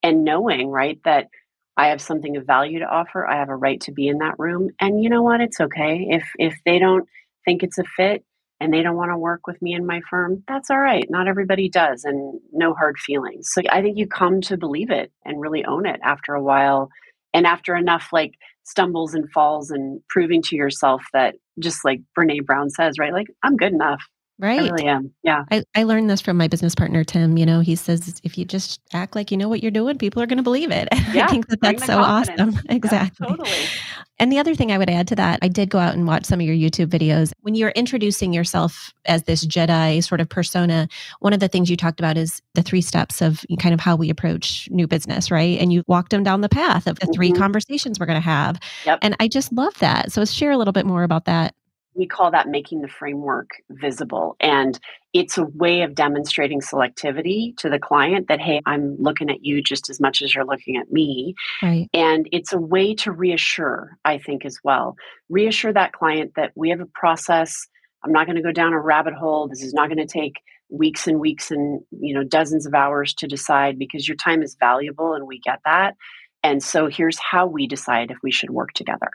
[0.03, 1.29] And knowing, right, that
[1.77, 4.39] I have something of value to offer, I have a right to be in that
[4.39, 4.71] room.
[4.81, 5.41] And you know what?
[5.41, 6.07] It's okay.
[6.11, 7.09] If if they don't
[7.45, 8.25] think it's a fit,
[8.61, 11.07] and they don't want to work with me and my firm, that's all right.
[11.09, 13.51] Not everybody does, and no hard feelings.
[13.53, 16.91] So I think you come to believe it and really own it after a while.
[17.33, 22.45] And after enough like stumbles and falls and proving to yourself that just like Brene
[22.45, 23.13] Brown says, right?
[23.13, 24.03] Like, I'm good enough.
[24.41, 24.61] Right.
[24.61, 25.13] I really am.
[25.23, 25.45] Yeah.
[25.51, 27.37] I, I learned this from my business partner, Tim.
[27.37, 30.23] You know, he says if you just act like you know what you're doing, people
[30.23, 30.89] are going to believe it.
[31.13, 32.55] Yeah, I think that that's so confidence.
[32.55, 32.67] awesome.
[32.69, 33.27] exactly.
[33.29, 33.67] Yeah, totally.
[34.21, 36.27] And the other thing I would add to that, I did go out and watch
[36.27, 37.33] some of your YouTube videos.
[37.41, 40.89] When you're introducing yourself as this Jedi sort of persona,
[41.21, 43.97] one of the things you talked about is the three steps of kind of how
[43.97, 45.59] we approach new business, right?
[45.59, 47.15] And you walked them down the path of the mm-hmm.
[47.15, 48.61] three conversations we're going to have.
[48.85, 48.99] Yep.
[49.01, 50.13] And I just love that.
[50.13, 51.55] So share a little bit more about that
[52.01, 54.35] we call that making the framework visible.
[54.41, 54.81] And
[55.13, 59.63] it's a way of demonstrating selectivity to the client that, hey, I'm looking at you
[59.63, 61.35] just as much as you're looking at me.
[61.63, 61.91] Right.
[61.93, 64.97] And it's a way to reassure, I think, as well.
[65.29, 67.69] Reassure that client that we have a process.
[68.03, 69.47] I'm not going to go down a rabbit hole.
[69.47, 70.37] This is not going to take
[70.71, 74.57] weeks and weeks and you know dozens of hours to decide because your time is
[74.61, 75.97] valuable and we get that
[76.45, 79.11] and so here's how we decide if we should work together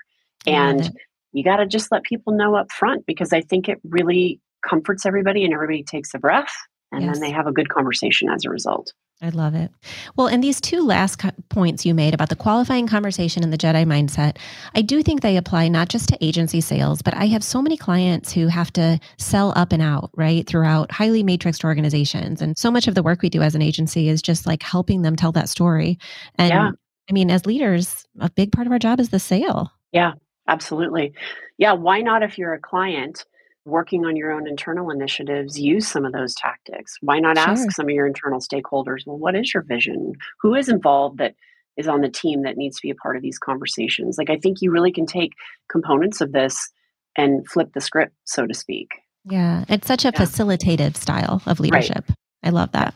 [0.45, 0.91] and
[1.35, 5.05] you got to just let people know up front because I think it really comforts
[5.05, 6.53] everybody and everybody takes a breath
[6.93, 7.13] and yes.
[7.13, 8.93] then they have a good conversation as a result.
[9.21, 9.71] I love it.
[10.15, 13.57] Well, and these two last co- points you made about the qualifying conversation and the
[13.57, 14.37] Jedi mindset,
[14.75, 17.75] I do think they apply not just to agency sales, but I have so many
[17.75, 22.41] clients who have to sell up and out, right, throughout highly matrixed organizations.
[22.41, 25.01] And so much of the work we do as an agency is just like helping
[25.01, 25.97] them tell that story.
[26.35, 26.71] And yeah.
[27.09, 29.71] I mean, as leaders, a big part of our job is the sale.
[29.93, 30.13] Yeah,
[30.47, 31.13] Absolutely.
[31.57, 31.73] Yeah.
[31.73, 33.25] Why not, if you're a client
[33.65, 36.97] working on your own internal initiatives, use some of those tactics?
[37.01, 37.49] Why not sure.
[37.49, 40.13] ask some of your internal stakeholders, well, what is your vision?
[40.41, 41.33] Who is involved that
[41.77, 44.17] is on the team that needs to be a part of these conversations?
[44.17, 45.31] Like, I think you really can take
[45.67, 46.69] components of this
[47.17, 48.89] and flip the script, so to speak.
[49.23, 49.65] Yeah.
[49.67, 50.21] It's such a yeah.
[50.21, 52.05] facilitative style of leadership.
[52.07, 52.17] Right.
[52.43, 52.93] I love that.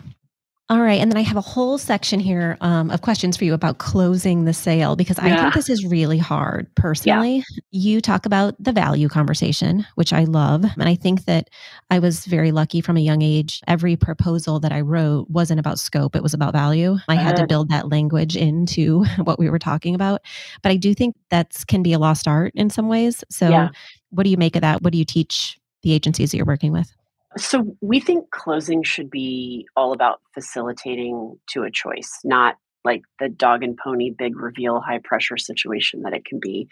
[0.72, 1.02] All right.
[1.02, 4.46] And then I have a whole section here um, of questions for you about closing
[4.46, 7.38] the sale because I think this is really hard personally.
[7.38, 7.62] Yeah.
[7.72, 10.64] You talk about the value conversation, which I love.
[10.64, 11.50] And I think that
[11.90, 13.62] I was very lucky from a young age.
[13.68, 16.98] Every proposal that I wrote wasn't about scope, it was about value.
[17.08, 20.22] I had to build that language into what we were talking about.
[20.62, 23.24] But I do think that can be a lost art in some ways.
[23.32, 23.70] So, yeah.
[24.12, 24.84] what do you make of that?
[24.84, 26.94] What do you teach the agencies that you're working with?
[27.38, 33.30] So we think closing should be all about facilitating to a choice, not like the
[33.30, 36.68] dog and pony big reveal high pressure situation that it can be.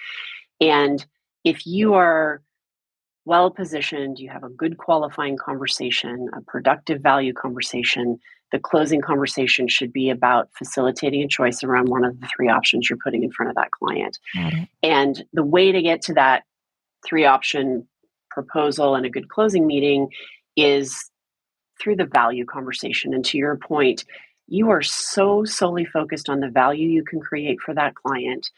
[0.60, 1.06] And
[1.44, 2.42] if you are
[3.26, 8.18] well positioned, you have a good qualifying conversation, a productive value conversation,
[8.52, 12.90] the closing conversation should be about facilitating a choice around one of the three options
[12.90, 14.18] you're putting in front of that client.
[14.82, 16.44] And the way to get to that
[17.06, 17.86] three option
[18.32, 20.08] proposal and a good closing meeting
[20.58, 21.10] is
[21.82, 23.14] through the value conversation.
[23.14, 24.04] And to your point,
[24.48, 28.50] you are so solely focused on the value you can create for that client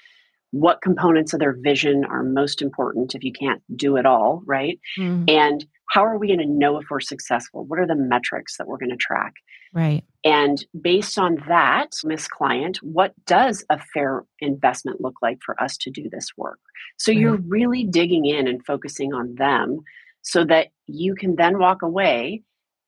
[0.52, 4.80] what components of their vision are most important if you can't do it all, right?
[4.98, 5.30] Mm.
[5.30, 7.66] And how are we going to know if we're successful?
[7.66, 9.34] What are the metrics that we're going to track?
[9.74, 10.04] Right.
[10.24, 15.78] And based on that, Miss Client, what does a fair investment look like for us
[15.78, 16.60] to do this work?
[16.98, 17.20] So right.
[17.20, 19.82] you're really digging in and focusing on them
[20.24, 22.44] so that you can then walk away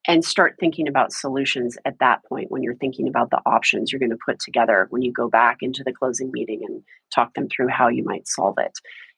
[0.07, 3.99] and start thinking about solutions at that point when you're thinking about the options you're
[3.99, 6.81] going to put together when you go back into the closing meeting and
[7.13, 8.71] talk them through how you might solve it.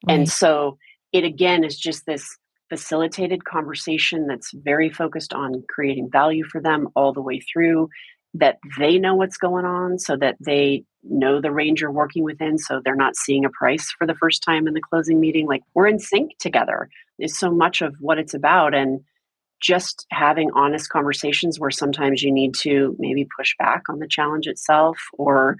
[0.06, 0.15] Right.
[0.15, 0.78] And so
[1.13, 2.38] it again is just this
[2.69, 7.88] facilitated conversation that's very focused on creating value for them all the way through
[8.34, 12.58] that they know what's going on so that they know the range you're working within
[12.58, 15.62] so they're not seeing a price for the first time in the closing meeting like
[15.76, 19.02] we're in sync together is so much of what it's about and
[19.62, 24.45] just having honest conversations where sometimes you need to maybe push back on the challenge
[24.45, 25.56] itself or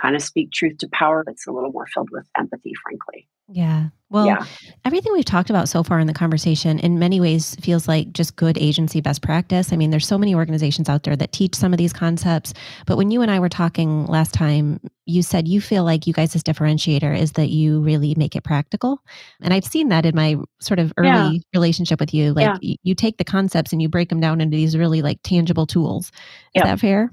[0.00, 3.28] kind of speak truth to power that's a little more filled with empathy, frankly.
[3.48, 3.88] Yeah.
[4.08, 4.44] Well, yeah.
[4.84, 8.36] everything we've talked about so far in the conversation in many ways feels like just
[8.36, 9.72] good agency best practice.
[9.72, 12.54] I mean, there's so many organizations out there that teach some of these concepts,
[12.86, 16.12] but when you and I were talking last time, you said you feel like you
[16.12, 19.00] guys' differentiator is that you really make it practical.
[19.40, 21.38] And I've seen that in my sort of early yeah.
[21.52, 22.32] relationship with you.
[22.32, 22.76] Like yeah.
[22.82, 26.12] you take the concepts and you break them down into these really like tangible tools.
[26.54, 27.12] Is that fair?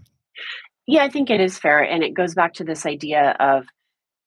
[0.85, 1.79] Yeah, I think it is fair.
[1.79, 3.65] And it goes back to this idea of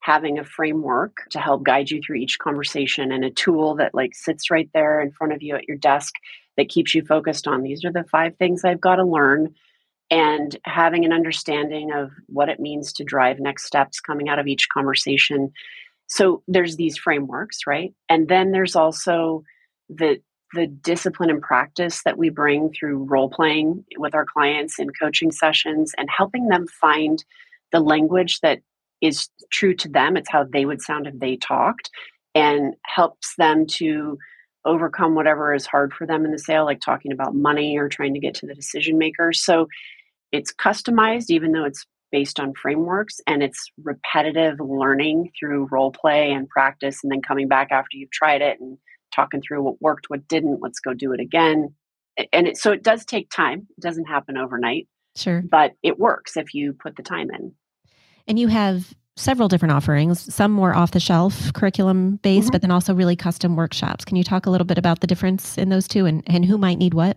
[0.06, 4.14] having a framework to help guide you through each conversation and a tool that like
[4.14, 6.14] sits right there in front of you at your desk
[6.56, 9.52] that keeps you focused on these are the five things I've got to learn
[10.08, 14.46] and having an understanding of what it means to drive next steps coming out of
[14.46, 15.50] each conversation.
[16.06, 17.92] So there's these frameworks, right?
[18.08, 19.42] And then there's also
[19.88, 20.20] the
[20.54, 25.32] the discipline and practice that we bring through role playing with our clients in coaching
[25.32, 27.24] sessions and helping them find
[27.72, 28.60] the language that
[29.06, 30.16] is true to them.
[30.16, 31.90] It's how they would sound if they talked
[32.34, 34.18] and helps them to
[34.64, 38.14] overcome whatever is hard for them in the sale, like talking about money or trying
[38.14, 39.32] to get to the decision maker.
[39.32, 39.68] So
[40.32, 46.32] it's customized, even though it's based on frameworks and it's repetitive learning through role play
[46.32, 48.76] and practice and then coming back after you've tried it and
[49.14, 51.74] talking through what worked, what didn't, let's go do it again.
[52.32, 53.66] And it, so it does take time.
[53.76, 54.88] It doesn't happen overnight.
[55.16, 55.42] Sure.
[55.42, 57.54] But it works if you put the time in.
[58.26, 62.52] And you have several different offerings, some more off the shelf curriculum based, mm-hmm.
[62.52, 64.04] but then also really custom workshops.
[64.04, 66.58] Can you talk a little bit about the difference in those two and, and who
[66.58, 67.16] might need what?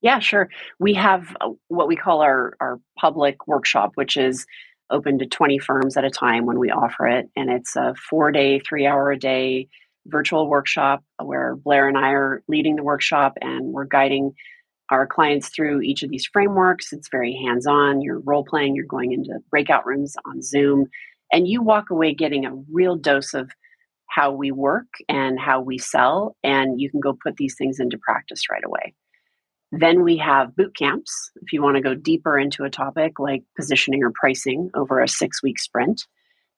[0.00, 0.48] Yeah, sure.
[0.78, 4.46] We have uh, what we call our, our public workshop, which is
[4.90, 7.28] open to 20 firms at a time when we offer it.
[7.36, 9.68] And it's a four day, three hour a day
[10.06, 14.34] virtual workshop where Blair and I are leading the workshop and we're guiding
[14.96, 16.92] our clients through each of these frameworks.
[16.92, 18.00] It's very hands on.
[18.00, 20.86] You're role playing, you're going into breakout rooms on Zoom,
[21.32, 23.50] and you walk away getting a real dose of
[24.06, 26.36] how we work and how we sell.
[26.42, 28.94] And you can go put these things into practice right away.
[29.72, 33.44] Then we have boot camps if you want to go deeper into a topic like
[33.56, 36.06] positioning or pricing over a six week sprint.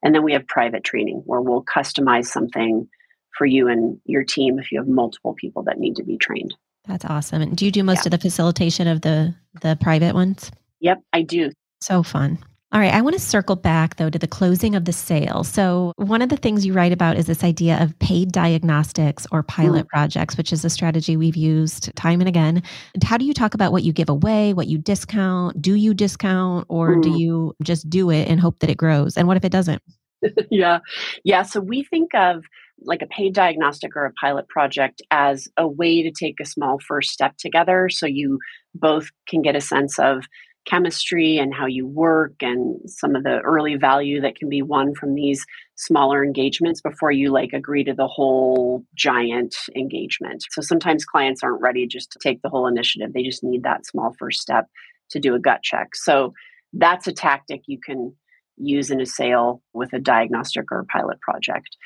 [0.03, 2.89] And then we have private training where we'll customize something
[3.37, 6.55] for you and your team if you have multiple people that need to be trained.
[6.87, 7.43] That's awesome.
[7.43, 8.07] And do you do most yeah.
[8.07, 10.51] of the facilitation of the the private ones?
[10.81, 11.51] Yep, I do.
[11.81, 12.39] So fun.
[12.73, 15.45] All right, I want to circle back though to the closing of the sale.
[15.45, 19.43] So, one of the things you write about is this idea of paid diagnostics or
[19.43, 19.89] pilot mm.
[19.89, 22.63] projects, which is a strategy we've used time and again.
[23.05, 25.61] How do you talk about what you give away, what you discount?
[25.61, 27.03] Do you discount or mm.
[27.03, 29.19] do you just do it and hope that it grows?
[29.19, 29.83] And what if it doesn't?
[30.51, 30.79] yeah.
[31.25, 31.43] Yeah.
[31.43, 32.43] So, we think of
[32.85, 36.79] like a paid diagnostic or a pilot project as a way to take a small
[36.87, 38.39] first step together so you
[38.75, 40.25] both can get a sense of
[40.65, 44.95] chemistry and how you work and some of the early value that can be won
[44.95, 45.45] from these
[45.75, 50.45] smaller engagements before you like agree to the whole giant engagement.
[50.51, 53.13] So sometimes clients aren't ready just to take the whole initiative.
[53.13, 54.67] They just need that small first step
[55.11, 55.97] to do a gut check.
[55.97, 56.33] So
[56.73, 58.15] that's a tactic you can
[58.57, 61.77] use in a sale with a diagnostic or a pilot project.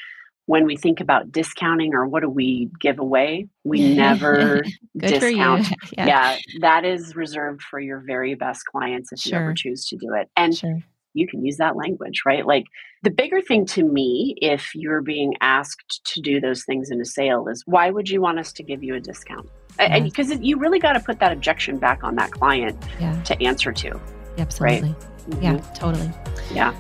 [0.47, 4.63] When we think about discounting or what do we give away, we never
[4.97, 5.67] discount.
[5.97, 6.07] Yeah.
[6.07, 6.37] yeah.
[6.61, 9.39] that is reserved for your very best clients if Sure.
[9.39, 10.29] you ever choose to do it.
[10.37, 10.79] And Sure.
[11.15, 12.47] you can use that language, right?
[12.47, 12.65] Like
[13.03, 17.05] the bigger thing to me, if you're being asked to do those things in a
[17.05, 19.49] sale, is why would you want us to give you a discount?
[19.79, 19.99] Yeah.
[20.01, 23.21] because you really got to put that objection back on that client Yeah.
[23.25, 24.01] to answer to.
[24.39, 24.95] Absolutely.
[25.43, 25.75] Yeah, Mhm.
[25.75, 26.11] totally.
[26.55, 26.73] Yeah.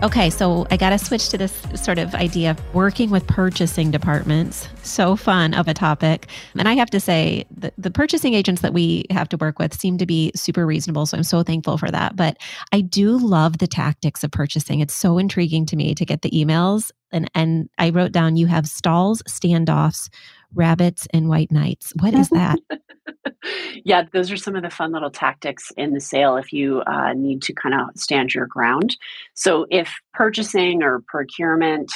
[0.00, 3.90] Okay, so I got to switch to this sort of idea of working with purchasing
[3.90, 4.68] departments.
[4.84, 6.28] So fun of a topic.
[6.56, 9.74] And I have to say, the, the purchasing agents that we have to work with
[9.74, 11.04] seem to be super reasonable.
[11.04, 12.14] So I'm so thankful for that.
[12.14, 12.36] But
[12.72, 14.78] I do love the tactics of purchasing.
[14.78, 16.92] It's so intriguing to me to get the emails.
[17.10, 20.10] And, and I wrote down you have stalls, standoffs,
[20.54, 21.92] rabbits, and white knights.
[22.00, 22.58] What is that?
[23.84, 27.12] yeah, those are some of the fun little tactics in the sale if you uh,
[27.14, 28.96] need to kind of stand your ground.
[29.34, 31.92] So, if purchasing or procurement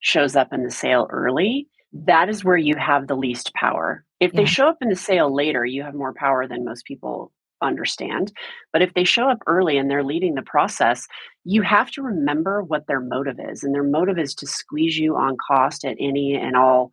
[0.00, 4.04] shows up in the sale early, that is where you have the least power.
[4.20, 4.40] If Yeah.
[4.40, 7.32] they show up in the sale later, you have more power than most people
[7.62, 8.32] understand.
[8.72, 11.06] But if they show up early and they're leading the process,
[11.44, 13.62] you have to remember what their motive is.
[13.62, 16.90] And their motive is to squeeze you on cost at any and all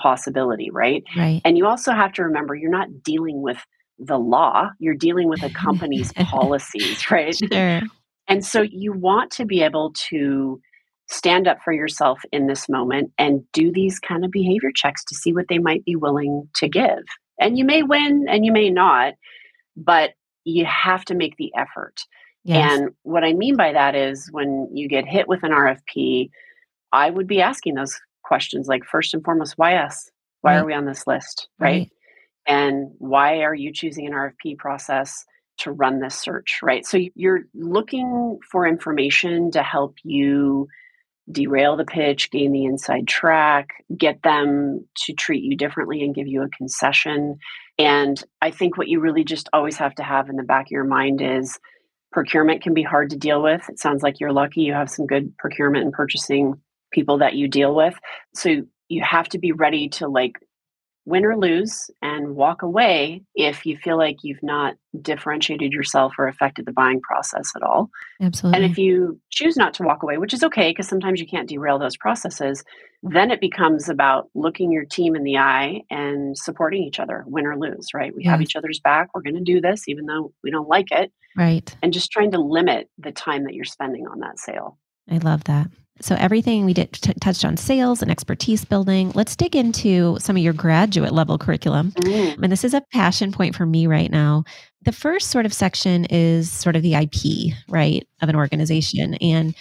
[0.00, 1.04] possibility, right?
[1.16, 1.40] Right.
[1.44, 3.58] And you also have to remember you're not dealing with
[3.98, 7.36] the law, you're dealing with a company's policies, right?
[7.52, 7.80] Sure.
[8.28, 10.60] And so you want to be able to
[11.08, 15.14] stand up for yourself in this moment and do these kind of behavior checks to
[15.14, 17.02] see what they might be willing to give.
[17.38, 19.14] And you may win and you may not,
[19.76, 20.12] but
[20.44, 22.00] you have to make the effort.
[22.44, 22.72] Yes.
[22.72, 26.30] And what I mean by that is when you get hit with an RFP,
[26.92, 30.10] I would be asking those questions like first and foremost, why us?
[30.40, 30.60] Why Right.
[30.60, 31.48] are we on this list?
[31.58, 31.90] Right?
[32.46, 35.24] And why are you choosing an RFP process
[35.58, 36.58] to run this search?
[36.62, 36.84] Right.
[36.84, 40.66] So you're looking for information to help you
[41.30, 46.26] derail the pitch, gain the inside track, get them to treat you differently and give
[46.26, 47.38] you a concession.
[47.78, 50.70] And I think what you really just always have to have in the back of
[50.72, 51.58] your mind is
[52.10, 53.62] procurement can be hard to deal with.
[53.68, 56.60] It sounds like you're lucky you have some good procurement and purchasing
[56.92, 57.94] people that you deal with.
[58.34, 60.36] So you have to be ready to like
[61.04, 66.28] win or lose and walk away if you feel like you've not differentiated yourself or
[66.28, 67.90] affected the buying process at all.
[68.20, 68.62] Absolutely.
[68.62, 71.48] And if you choose not to walk away, which is okay because sometimes you can't
[71.48, 72.62] derail those processes,
[73.02, 77.46] then it becomes about looking your team in the eye and supporting each other, win
[77.46, 78.14] or lose, right?
[78.14, 79.08] We have each other's back.
[79.12, 81.74] We're going to do this even though we don't like it, right.
[81.82, 84.78] and just trying to limit the time that you're spending on that sale.
[85.10, 85.68] I love that.
[86.00, 89.12] So everything we did t- touched on sales and expertise building.
[89.14, 91.92] Let's dig into some of your graduate level curriculum.
[91.92, 92.42] Mm.
[92.42, 94.44] And this is a passion point for me right now.
[94.84, 99.14] The first sort of section is sort of the IP, right, of an organization.
[99.14, 99.54] And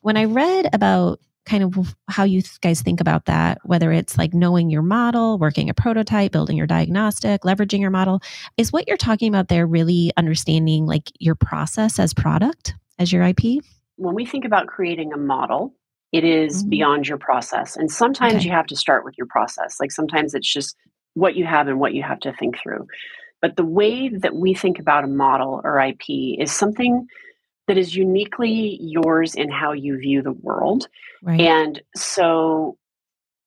[0.00, 4.32] when I read about kind of how you guys think about that, whether it's like
[4.32, 8.20] knowing your model, working a prototype, building your diagnostic, leveraging your model,
[8.56, 13.22] is what you're talking about there really understanding like your process as product, as your
[13.22, 13.62] IP?
[13.96, 15.74] When we think about creating a model,
[16.12, 16.70] it is Mhm.
[16.70, 17.76] beyond your process.
[17.76, 18.44] And sometimes Okay.
[18.46, 19.78] you have to start with your process.
[19.80, 20.76] Like sometimes it's just
[21.14, 22.86] what you have and what you have to think through.
[23.40, 27.06] But the way that we think about a model or IP is something
[27.66, 30.88] that is uniquely yours in how you view the world.
[31.22, 31.40] Right.
[31.40, 32.76] And so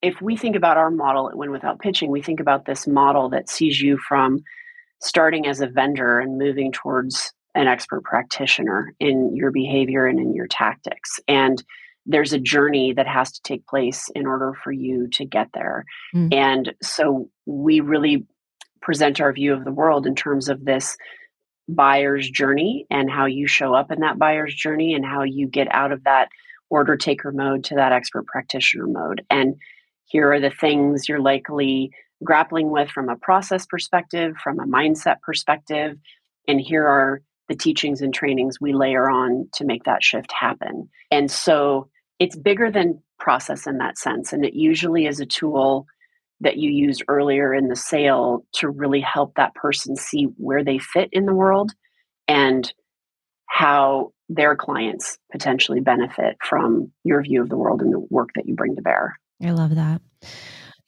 [0.01, 3.29] if we think about our model at Win Without Pitching, we think about this model
[3.29, 4.39] that sees you from
[5.01, 10.33] starting as a vendor and moving towards an expert practitioner in your behavior and in
[10.33, 11.19] your tactics.
[11.27, 11.61] And
[12.05, 15.83] there's a journey that has to take place in order for you to get there.
[16.15, 16.33] Mm.
[16.33, 18.25] And so we really
[18.81, 20.95] present our view of the world in terms of this
[21.67, 25.67] buyer's journey and how you show up in that buyer's journey and how you get
[25.71, 26.29] out of that
[26.69, 29.25] order taker mode to that expert practitioner mode.
[29.29, 29.55] And
[30.05, 31.91] here are the things you're likely
[32.23, 35.97] grappling with from a process perspective, from a mindset perspective.
[36.47, 40.89] And here are the teachings and trainings we layer on to make that shift happen.
[41.11, 41.89] And so
[42.19, 44.33] it's bigger than process in that sense.
[44.33, 45.85] And it usually is a tool
[46.41, 50.77] that you used earlier in the sale to really help that person see where they
[50.77, 51.71] fit in the world
[52.27, 52.71] and
[53.47, 58.47] how their clients potentially benefit from your view of the world and the work that
[58.47, 59.17] you bring to bear.
[59.43, 60.01] I love that.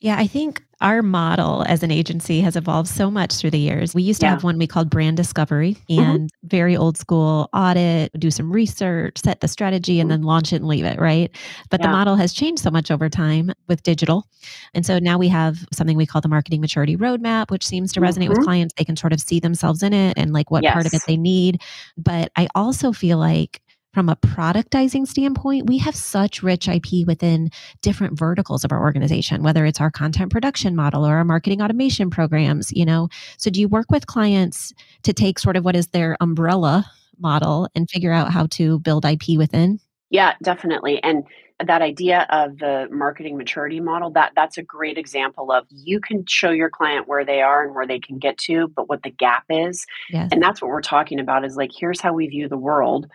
[0.02, 3.94] Yeah, I think our model as an agency has evolved so much through the years.
[3.94, 4.30] We used to Yeah.
[4.32, 6.00] have one we called brand discovery Mhm.
[6.00, 10.14] and very old school audit, do some research, set the strategy, and Mhm.
[10.14, 11.30] then launch it and leave it, right?
[11.70, 14.26] But the model has changed so much over time with digital.
[14.74, 18.00] And so now we have something we call the marketing maturity roadmap, which seems to
[18.00, 18.44] resonate with Mhm.
[18.46, 18.74] clients.
[18.78, 21.18] They can sort of see themselves in it and like what part of it they
[21.18, 21.62] need.
[21.98, 23.62] But I also feel like
[24.00, 29.44] from a productizing standpoint, we have such rich IP within different verticals of our organization,
[29.44, 33.10] whether it's our content production model or our marketing automation programs, you know.
[33.36, 34.74] So do you work with clients
[35.04, 39.04] to take sort of what is their umbrella model and figure out how to build
[39.04, 39.82] IP within?
[40.10, 41.04] Yeah, definitely.
[41.04, 41.26] And
[41.62, 46.26] that idea of the marketing maturity model, that that's a great example of you can
[46.26, 49.10] show your client where they are and where they can get to, but what the
[49.10, 49.86] gap is.
[50.10, 50.30] Yes.
[50.32, 53.08] And that's what we're talking about is like here's how we view the world.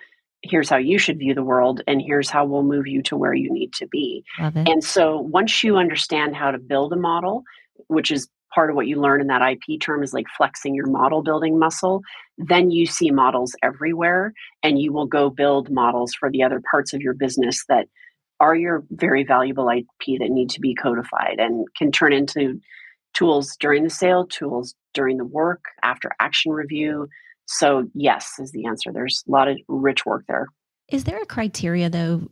[0.44, 3.34] Here's how you should view the world and here's how we'll move you to where
[3.34, 4.22] you need to be.
[4.66, 7.42] And so once you understand how to build a model,
[7.88, 10.86] which is part of what you learn in that IP term is like flexing your
[10.86, 12.02] model building muscle,
[12.38, 14.32] then you see models everywhere
[14.62, 17.88] and you will go build models for the other parts of your business that
[18.40, 22.60] are your very valuable IP that need to be codified and can turn into
[23.14, 27.08] tools during the sale, tools during the work, after action review.
[27.46, 28.92] So, yes, is the answer.
[28.92, 30.46] There's a lot of rich work there.
[30.88, 32.30] Is there a criteria though,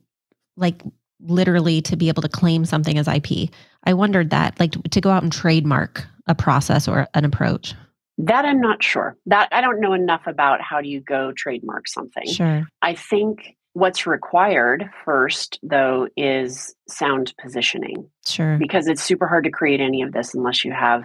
[0.57, 0.83] like
[1.21, 3.51] literally to be able to claim something as IP?
[3.85, 7.75] I wondered that, like to go out and trademark a process or an approach.
[8.19, 9.17] That I'm not sure.
[9.27, 12.27] That I don't know enough about how do you go trademark something.
[12.27, 12.67] Sure.
[12.81, 18.59] I think what's required first, though, is sound positioning Sure.
[18.59, 21.05] because it's super hard to create any of this unless you have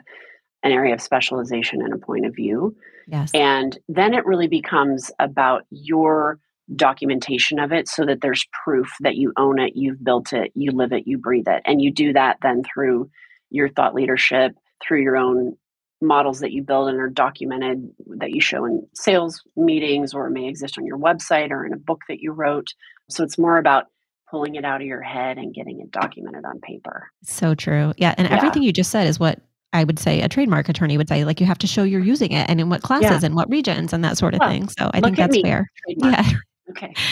[0.63, 2.75] an area of specialization and a point of view.
[3.07, 3.31] Yes.
[3.33, 6.39] And then it really becomes about your
[6.75, 10.71] documentation of it so that there's proof that you own it, you've built it, you
[10.71, 11.61] live it, you breathe it.
[11.65, 13.09] And you do that then through
[13.49, 14.53] your thought leadership,
[14.85, 15.55] through your own
[16.01, 20.47] models that you build and are documented that you show in sales meetings or may
[20.47, 22.67] exist on your website or in a book that you wrote.
[23.09, 23.85] So it's more about
[24.29, 27.07] pulling it out of your head and getting it documented on paper.
[27.23, 27.93] So true.
[27.97, 28.13] Yeah.
[28.17, 28.35] And Yeah.
[28.35, 29.39] everything you just said is what
[29.73, 31.25] I would say a trademark attorney would say.
[31.25, 33.93] Like you have to show you're using it and in what classes and what regions
[33.93, 34.69] and that sort of Well, thing.
[34.69, 35.41] So I think that's me.
[35.43, 35.69] fair.
[35.85, 36.25] Trademark.
[36.25, 36.33] Yeah.
[36.71, 36.93] Okay.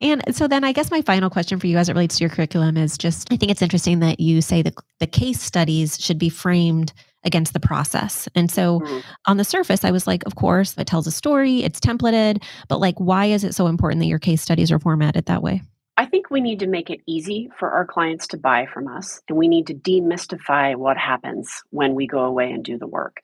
[0.00, 2.28] And so then I guess my final question for you as it relates to your
[2.28, 6.18] curriculum is just I think it's interesting that you say that the case studies should
[6.18, 8.28] be framed against the process.
[8.34, 9.02] And so Mm.
[9.28, 12.80] on the surface, I was like, of course, it tells a story, it's templated, but
[12.80, 15.62] like, why is it so important that your case studies are formatted that way?
[15.96, 19.20] I think we need to make it easy for our clients to buy from us,
[19.28, 23.18] and we need to demystify what happens when we go away and do the work.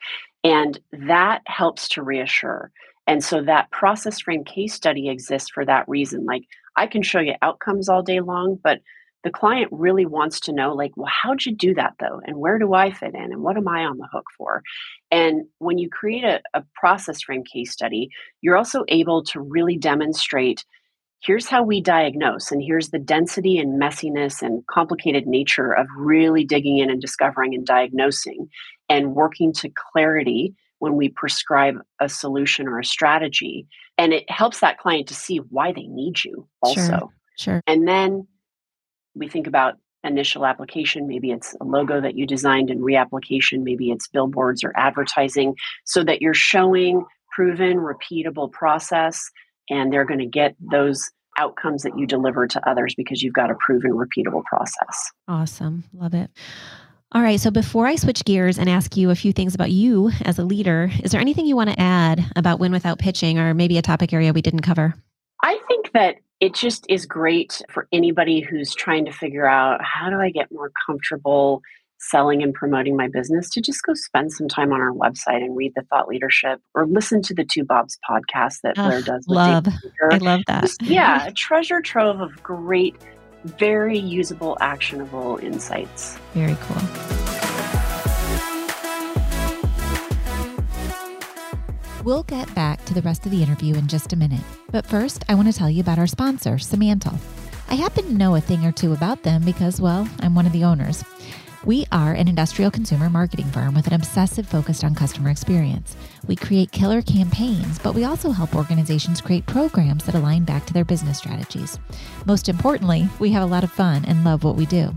[0.44, 2.70] And that helps to reassure.
[3.06, 6.26] And so that process frame case study exists for that reason.
[6.26, 6.42] Like,
[6.76, 8.80] I can show you outcomes all day long, but
[9.24, 12.20] the client really wants to know, like, well, how'd you do that though?
[12.24, 13.32] And where do I fit in?
[13.32, 14.62] And what am I on the hook for?
[15.10, 18.10] And when you create a, a process frame case study,
[18.42, 20.64] you're also able to really demonstrate
[21.20, 26.44] here's how we diagnose and here's the density and messiness and complicated nature of really
[26.44, 28.48] digging in and discovering and diagnosing
[28.88, 33.66] and working to clarity when we prescribe a solution or a strategy
[33.96, 37.08] and it helps that client to see why they need you also Sure.
[37.36, 37.62] Sure.
[37.66, 38.26] and then
[39.14, 43.90] we think about initial application maybe it's a logo that you designed and reapplication maybe
[43.90, 49.28] it's billboards or advertising so that you're showing proven repeatable process
[49.70, 53.50] and they're going to get those outcomes that you deliver to others because you've got
[53.50, 55.10] a proven repeatable process.
[55.28, 55.84] Awesome.
[55.94, 56.30] Love it.
[57.12, 57.40] All right.
[57.40, 60.44] So before I switch gears and ask you a few things about you as a
[60.44, 63.82] leader, is there anything you want to add about win without pitching or maybe a
[63.82, 64.94] topic area we didn't cover?
[65.42, 70.10] I think that it just is great for anybody who's trying to figure out how
[70.10, 71.62] do I get more comfortable
[72.00, 75.56] selling and promoting my business to just go spend some time on our website and
[75.56, 79.36] read the thought leadership or listen to the Two Bobs podcast that Blair does with
[79.36, 79.66] love.
[80.10, 80.62] I love that.
[80.62, 82.96] Just- yeah, a treasure trove of great,
[83.44, 86.18] very usable, actionable insights.
[86.34, 86.82] Very cool.
[92.04, 94.40] We'll get back to the rest of the interview in just a minute.
[94.70, 97.18] But first, I want to tell you about our sponsor, Simantel.
[97.68, 100.52] I happen to know a thing or two about them because, well, I'm one of
[100.52, 101.04] the owners.
[101.64, 105.96] We are an industrial consumer marketing firm with an obsessive focus on customer experience.
[106.26, 110.72] We create killer campaigns, but we also help organizations create programs that align back to
[110.72, 111.78] their business strategies.
[112.26, 114.96] Most importantly, we have a lot of fun and love what we do.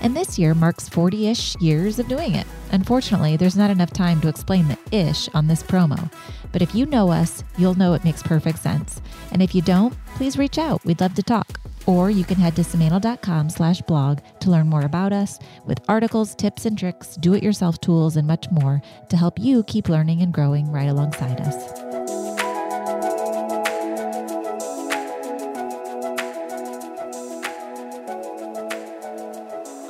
[0.00, 2.48] And this year marks 40 ish years of doing it.
[2.72, 6.12] Unfortunately, there's not enough time to explain the ish on this promo.
[6.50, 9.00] But if you know us, you'll know it makes perfect sense.
[9.30, 10.84] And if you don't, please reach out.
[10.84, 11.61] We'd love to talk.
[11.86, 16.34] Or you can head to simantel.com slash blog to learn more about us with articles,
[16.34, 20.70] tips and tricks, do-it-yourself tools, and much more to help you keep learning and growing
[20.70, 21.82] right alongside us.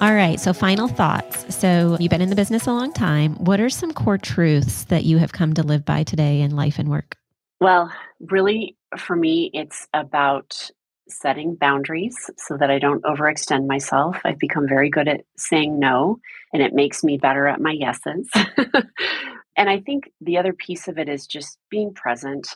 [0.00, 1.54] All right, so final thoughts.
[1.54, 3.36] So, you've been in the business a long time.
[3.36, 6.80] What are some core truths that you have come to live by today in life
[6.80, 7.16] and work?
[7.60, 10.72] Well, really, for me, it's about
[11.20, 14.18] setting boundaries so that I don't overextend myself.
[14.24, 16.18] I've become very good at saying no,
[16.52, 18.28] and it makes me better at my yeses.
[19.56, 22.48] and I think the other piece of it is just being present.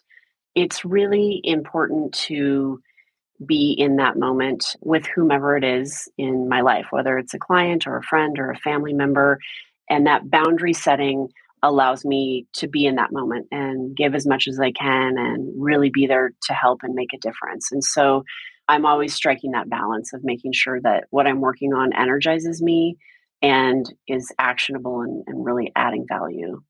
[0.54, 2.80] It's really important to
[3.44, 7.86] be in that moment with whomever it is in my life, whether it's a client
[7.86, 9.38] or a friend or a family member.
[9.90, 11.28] And that boundary setting
[11.66, 15.52] allows me to be in that moment and give as much as I can and
[15.56, 17.70] really be there to help and make a difference.
[17.72, 18.22] And so
[18.68, 22.96] I'm always striking that balance of making sure that what I'm working on energizes me
[23.42, 26.60] and is actionable and, and really adding value.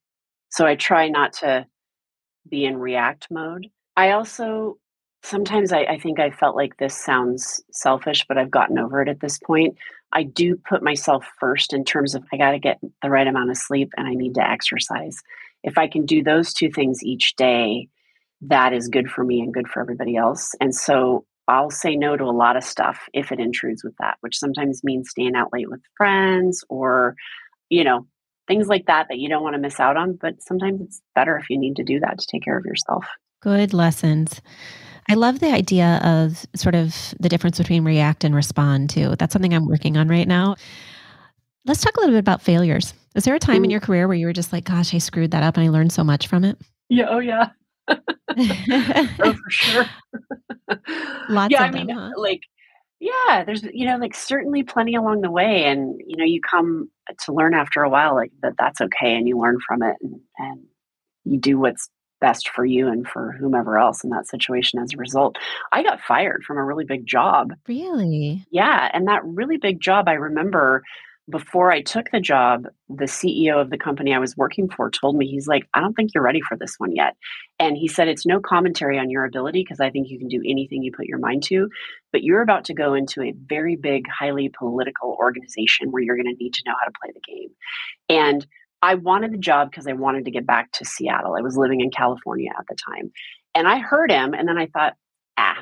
[0.50, 1.66] So I try not to
[2.48, 3.66] be in react mode.
[3.96, 4.78] I also
[5.22, 9.08] sometimes I, I, think I felt like this sounds selfish, but I've gotten over it
[9.08, 9.76] at this point.
[10.12, 13.50] I do put myself first in terms of I got to get the right amount
[13.50, 15.22] of sleep and I need to exercise.
[15.62, 17.88] If I can do those two things each day,
[18.42, 20.54] that is good for me and good for everybody else.
[20.60, 24.16] And so I'll say no to a lot of stuff if it intrudes with that,
[24.20, 27.14] which sometimes means staying out late with friends or,
[27.68, 28.06] you know,
[28.48, 30.14] things like that that you don't want to miss out on.
[30.14, 33.06] But sometimes it's better if you need to do that to take care of yourself.
[33.40, 34.40] Good lessons.
[35.08, 39.14] I love the idea of sort of the difference between react and respond too.
[39.18, 40.56] That's something I'm working on right now.
[41.64, 42.94] Let's talk a little bit about failures.
[43.14, 45.30] Is there a time in your career where you were just like, gosh, I screwed
[45.30, 46.58] that up and I learned so much from it?
[46.88, 47.06] Yeah.
[47.08, 47.50] Oh, yeah.
[47.88, 49.86] oh, for sure.
[51.28, 52.10] Lots yeah, I mean, huh?
[52.16, 52.40] like,
[53.00, 55.64] yeah, there's, you know, like certainly plenty along the way.
[55.64, 56.90] And, you know, you come
[57.24, 59.14] to learn after a while, like that that's okay.
[59.16, 60.64] And you learn from it and, and
[61.24, 61.88] you do what's
[62.20, 65.36] best for you and for whomever else in that situation as a result.
[65.72, 67.52] I got fired from a really big job.
[67.68, 68.44] Really?
[68.50, 68.90] Yeah.
[68.92, 70.82] And that really big job, I remember
[71.28, 75.16] before I took the job, the CEO of the company I was working for told
[75.16, 77.16] me, he's like, I don't think you're ready for this one yet.
[77.58, 80.40] And he said, it's no commentary on your ability because I think you can do
[80.46, 81.68] anything you put your mind to,
[82.12, 86.32] but you're about to go into a very big, highly political organization where you're going
[86.32, 87.50] to need to know how to play the game.
[88.08, 88.46] And
[88.82, 91.34] I wanted the job because I wanted to get back to Seattle.
[91.36, 93.10] I was living in California at the time.
[93.54, 94.94] And I heard him, and then I thought,
[95.38, 95.56] ah,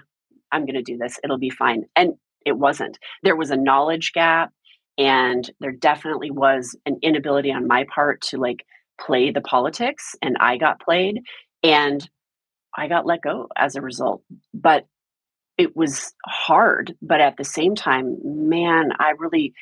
[0.50, 1.18] I'm going to do this.
[1.22, 1.84] It'll be fine.
[1.94, 2.98] And it wasn't.
[3.22, 4.52] There was a knowledge gap,
[4.98, 8.64] and there definitely was an inability on my part to like
[9.00, 11.20] play the politics, and I got played,
[11.62, 12.08] and
[12.76, 14.22] I got let go as a result.
[14.52, 14.86] But
[15.56, 16.94] it was hard.
[17.00, 19.54] But at the same time, man, I really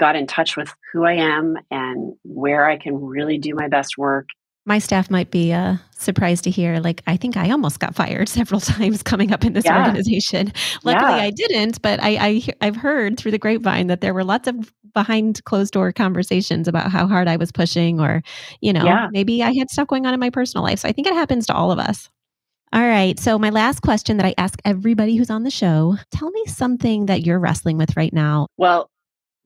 [0.00, 3.98] got in touch with who I am and where I can really do my best
[3.98, 4.30] work.
[4.66, 8.28] My staff might be uh, surprised to hear, like, I think I almost got fired
[8.38, 9.84] several times coming up in this yeah.
[9.84, 10.52] organization.
[10.84, 11.22] Luckily, yeah.
[11.22, 14.72] I didn't, but I, I, I've heard through the grapevine that there were lots of
[14.92, 18.22] behind closed door conversations about how hard I was pushing, or,
[18.60, 19.08] you know, yeah.
[19.12, 20.80] maybe I had stuff going on in my personal life.
[20.80, 22.08] So I think it happens to all of us.
[22.72, 23.18] All right.
[23.18, 27.06] So, my last question that I ask everybody who's on the show tell me something
[27.06, 28.46] that you're wrestling with right now.
[28.58, 28.88] Well,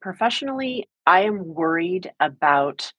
[0.05, 2.93] professionally, I am worried about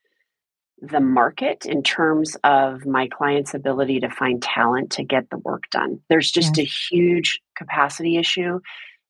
[0.82, 5.70] the market in terms of my clients' ability to find talent to get the work
[5.70, 6.00] done.
[6.10, 6.66] There's just yes.
[6.66, 8.60] a huge capacity issue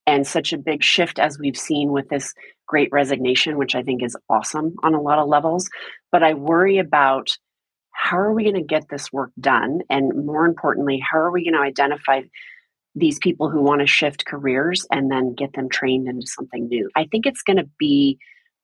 [0.06, 2.34] and such a big shift as we've seen with this
[2.68, 5.70] great resignation, which I think is awesome on a lot of levels.
[6.12, 7.30] But I worry about
[7.92, 9.80] how are we going to get this work done?
[9.90, 12.24] And more importantly, how are we going to identify
[12.96, 16.90] these people who want to shift careers and then get them trained into something new.
[16.96, 18.18] I think it's going to be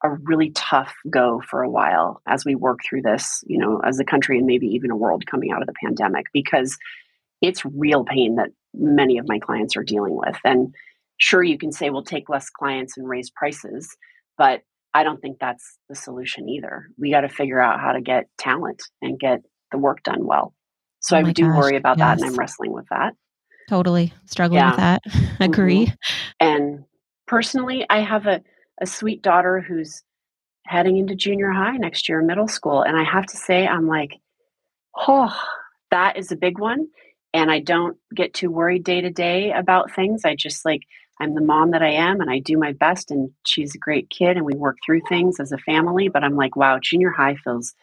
[0.03, 3.99] a really tough go for a while as we work through this, you know, as
[3.99, 6.77] a country and maybe even a world coming out of the pandemic because
[7.41, 10.37] it's real pain that many of my clients are dealing with.
[10.43, 10.73] And
[11.17, 13.95] sure, you can say we'll take less clients and raise prices,
[14.37, 14.61] but
[14.93, 16.87] I don't think that's the solution either.
[16.97, 20.53] We got to figure out how to get talent and get the work done well.
[20.99, 22.07] So oh I do gosh, worry about yes.
[22.07, 23.13] that and I'm wrestling with that.
[23.71, 24.13] Totally.
[24.25, 24.71] Struggling yeah.
[24.71, 25.01] with that.
[25.39, 25.85] Agree.
[25.85, 25.93] Mm-hmm.
[26.41, 26.83] And
[27.25, 28.41] personally, I have a,
[28.81, 30.03] a sweet daughter who's
[30.67, 32.81] heading into junior high next year, middle school.
[32.81, 34.19] And I have to say, I'm like,
[34.97, 35.33] oh,
[35.89, 36.89] that is a big one.
[37.33, 40.25] And I don't get too worried day to day about things.
[40.25, 40.81] I just like,
[41.21, 43.09] I'm the mom that I am and I do my best.
[43.09, 46.09] And she's a great kid and we work through things as a family.
[46.09, 47.73] But I'm like, wow, junior high feels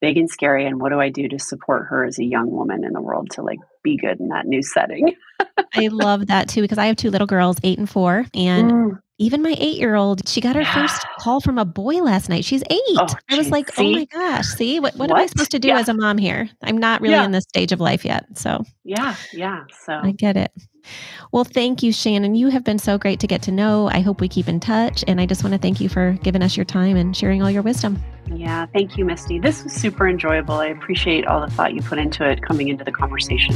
[0.00, 0.64] big and scary.
[0.64, 3.30] And what do I do to support her as a young woman in the world
[3.30, 5.14] to like be good in that new setting.
[5.76, 8.98] I love that too because I have two little girls, eight and four, and Mm.
[9.18, 10.72] even my eight year old, she got her Yeah.
[10.74, 12.44] first call from a boy last night.
[12.44, 12.80] She's eight.
[12.96, 13.52] Oh, I was geez.
[13.52, 15.78] like, oh my gosh, see, what, what, am I supposed to do Yeah.
[15.78, 16.48] as a mom here?
[16.62, 17.24] I'm not really Yeah.
[17.24, 18.24] in this stage of life yet.
[18.36, 19.60] So Yeah, yeah.
[19.84, 20.50] So I get it.
[21.32, 22.34] Well, thank you, Shannon.
[22.34, 23.88] You have been so great to get to know.
[23.88, 25.02] I hope we keep in touch.
[25.08, 27.50] And I just want to thank you for giving us your time and sharing all
[27.50, 28.02] your wisdom.
[28.36, 29.38] Yeah, thank you, Misty.
[29.38, 30.54] This was super enjoyable.
[30.54, 33.54] I appreciate all the thought you put into it coming into the conversation.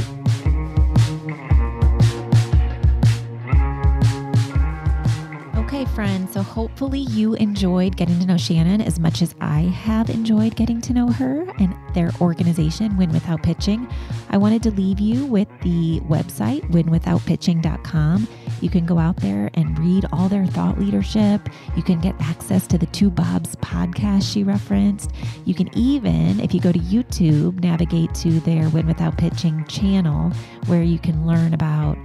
[5.55, 6.33] Okay, friends.
[6.33, 10.81] So hopefully you enjoyed getting to know Shannon as much as I have enjoyed getting
[10.81, 13.87] to know her and their organization, Win Without Pitching.
[14.29, 18.27] I wanted to leave you with the website, winwithoutpitching.com.
[18.61, 21.49] You can go out there and read all their thought leadership.
[21.75, 25.11] You can get access to the Two Bobs podcast she referenced.
[25.45, 30.31] You can even, if you go to YouTube, navigate to their Win Without Pitching channel
[30.67, 31.97] where you can learn about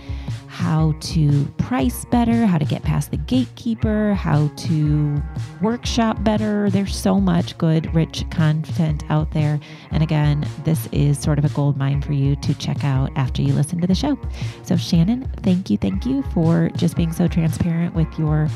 [0.54, 5.20] how to price better, how to get past the gatekeeper, how to
[5.60, 6.70] workshop better.
[6.70, 9.58] There's so much good, rich content out there.
[9.90, 13.42] And again, this is sort of a gold mine for you to check out after
[13.42, 14.16] you listen to the show.
[14.62, 18.48] So, Shannon, thank you, thank you for just being so transparent with your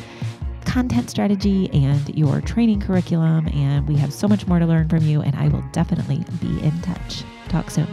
[0.66, 3.48] content strategy and your training curriculum.
[3.48, 5.20] And we have so much more to learn from you.
[5.20, 7.24] And I will definitely be in touch.
[7.48, 7.88] Talk soon.